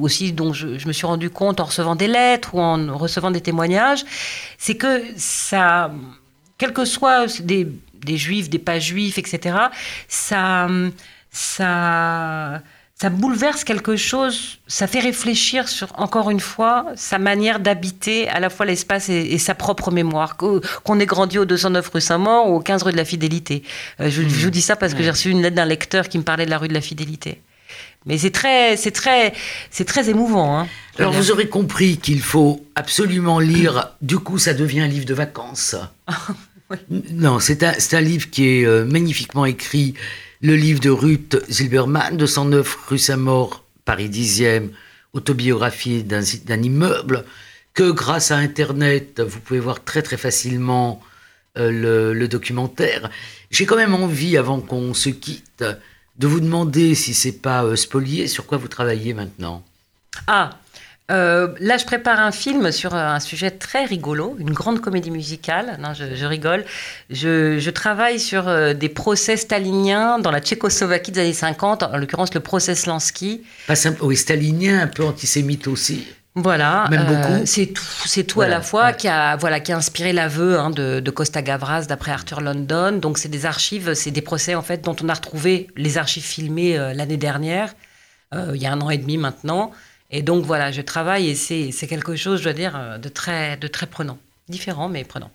[0.00, 3.42] aussi dont je, me suis rendu compte en recevant des lettres ou en recevant des
[3.42, 4.02] témoignages,
[4.56, 5.92] c'est que ça,
[6.56, 7.68] quel que soit des,
[8.04, 9.56] des juifs, des pas juifs, etc.,
[10.08, 10.68] ça,
[11.30, 12.62] ça
[13.00, 18.40] ça bouleverse quelque chose, ça fait réfléchir sur, encore une fois, sa manière d'habiter à
[18.40, 20.36] la fois l'espace et, sa propre mémoire.
[20.36, 23.62] Qu'on ait grandi au 209 rue Saint-Maur ou au 15 rue de la Fidélité.
[24.00, 26.24] Euh, je, vous dis ça parce que j'ai reçu une lettre d'un lecteur qui me
[26.24, 27.40] parlait de la rue de la Fidélité.
[28.04, 29.32] Mais c'est très, c'est très,
[29.70, 30.58] c'est très émouvant.
[30.58, 30.66] Hein.
[30.98, 33.94] Alors vous aurez compris qu'il faut absolument lire.
[34.02, 35.74] Du coup, ça devient un livre de vacances.
[36.88, 39.94] Non, c'est un, un, livre qui est euh, magnifiquement écrit
[40.40, 44.70] le livre de Ruth Zilberman, 209 rue Saint-Maur, Paris 10e,
[45.12, 47.24] autobiographie d'un immeuble,
[47.74, 51.02] que grâce à Internet, vous pouvez voir très très facilement
[51.58, 53.10] euh, le, documentaire.
[53.50, 55.64] J'ai quand même envie, avant qu'on se quitte,
[56.18, 59.64] de vous demander si c'est pas euh, spolié, sur quoi vous travaillez maintenant?
[60.26, 60.58] Ah,
[61.10, 65.78] euh, là, je prépare un film sur un sujet très rigolo, une grande comédie musicale.
[65.80, 66.64] Non, je, rigole.
[67.10, 72.32] Je, travaille sur euh, des procès staliniens dans la Tchécoslovaquie des années 50, en l'occurrence
[72.34, 73.42] le procès Slansky.
[73.66, 76.06] Pas simple, oui, stalinien, un peu antisémite aussi.
[76.36, 77.32] Voilà, Même beaucoup.
[77.32, 80.60] Euh, c'est tout, c'est tout à la fois qui a voilà qui a inspiré l'aveu
[80.60, 82.92] hein, de, de, Costa Gavras d'après Arthur London.
[82.92, 86.22] Donc c'est des archives, c'est des procès en fait dont on a retrouvé les archives
[86.22, 87.74] filmées l'année dernière,
[88.32, 89.72] il y a un an et demi maintenant.
[90.10, 93.56] Et donc voilà, je travaille et c'est quelque chose, je dois dire, euh, de très,
[93.56, 94.18] de très prenant.
[94.48, 95.30] Différent, mais prenant.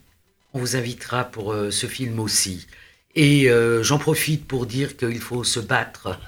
[0.53, 2.67] On vous invitera pour euh, ce film aussi.
[3.15, 6.19] Et euh, j'en profite pour dire qu'il faut se battre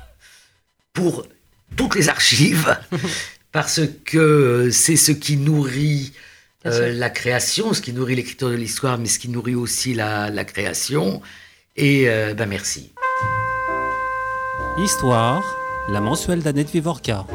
[0.94, 1.28] pour
[1.76, 2.78] toutes les archives,
[3.52, 6.14] parce que c'est ce qui nourrit
[6.64, 10.44] la création, ce qui nourrit l'écriture de l'histoire, mais ce qui nourrit aussi la, la
[10.44, 11.22] création.
[11.78, 12.92] Et ben merci.
[14.78, 15.44] Histoire,
[15.88, 17.26] la mensuelle d'Annette Vivorca.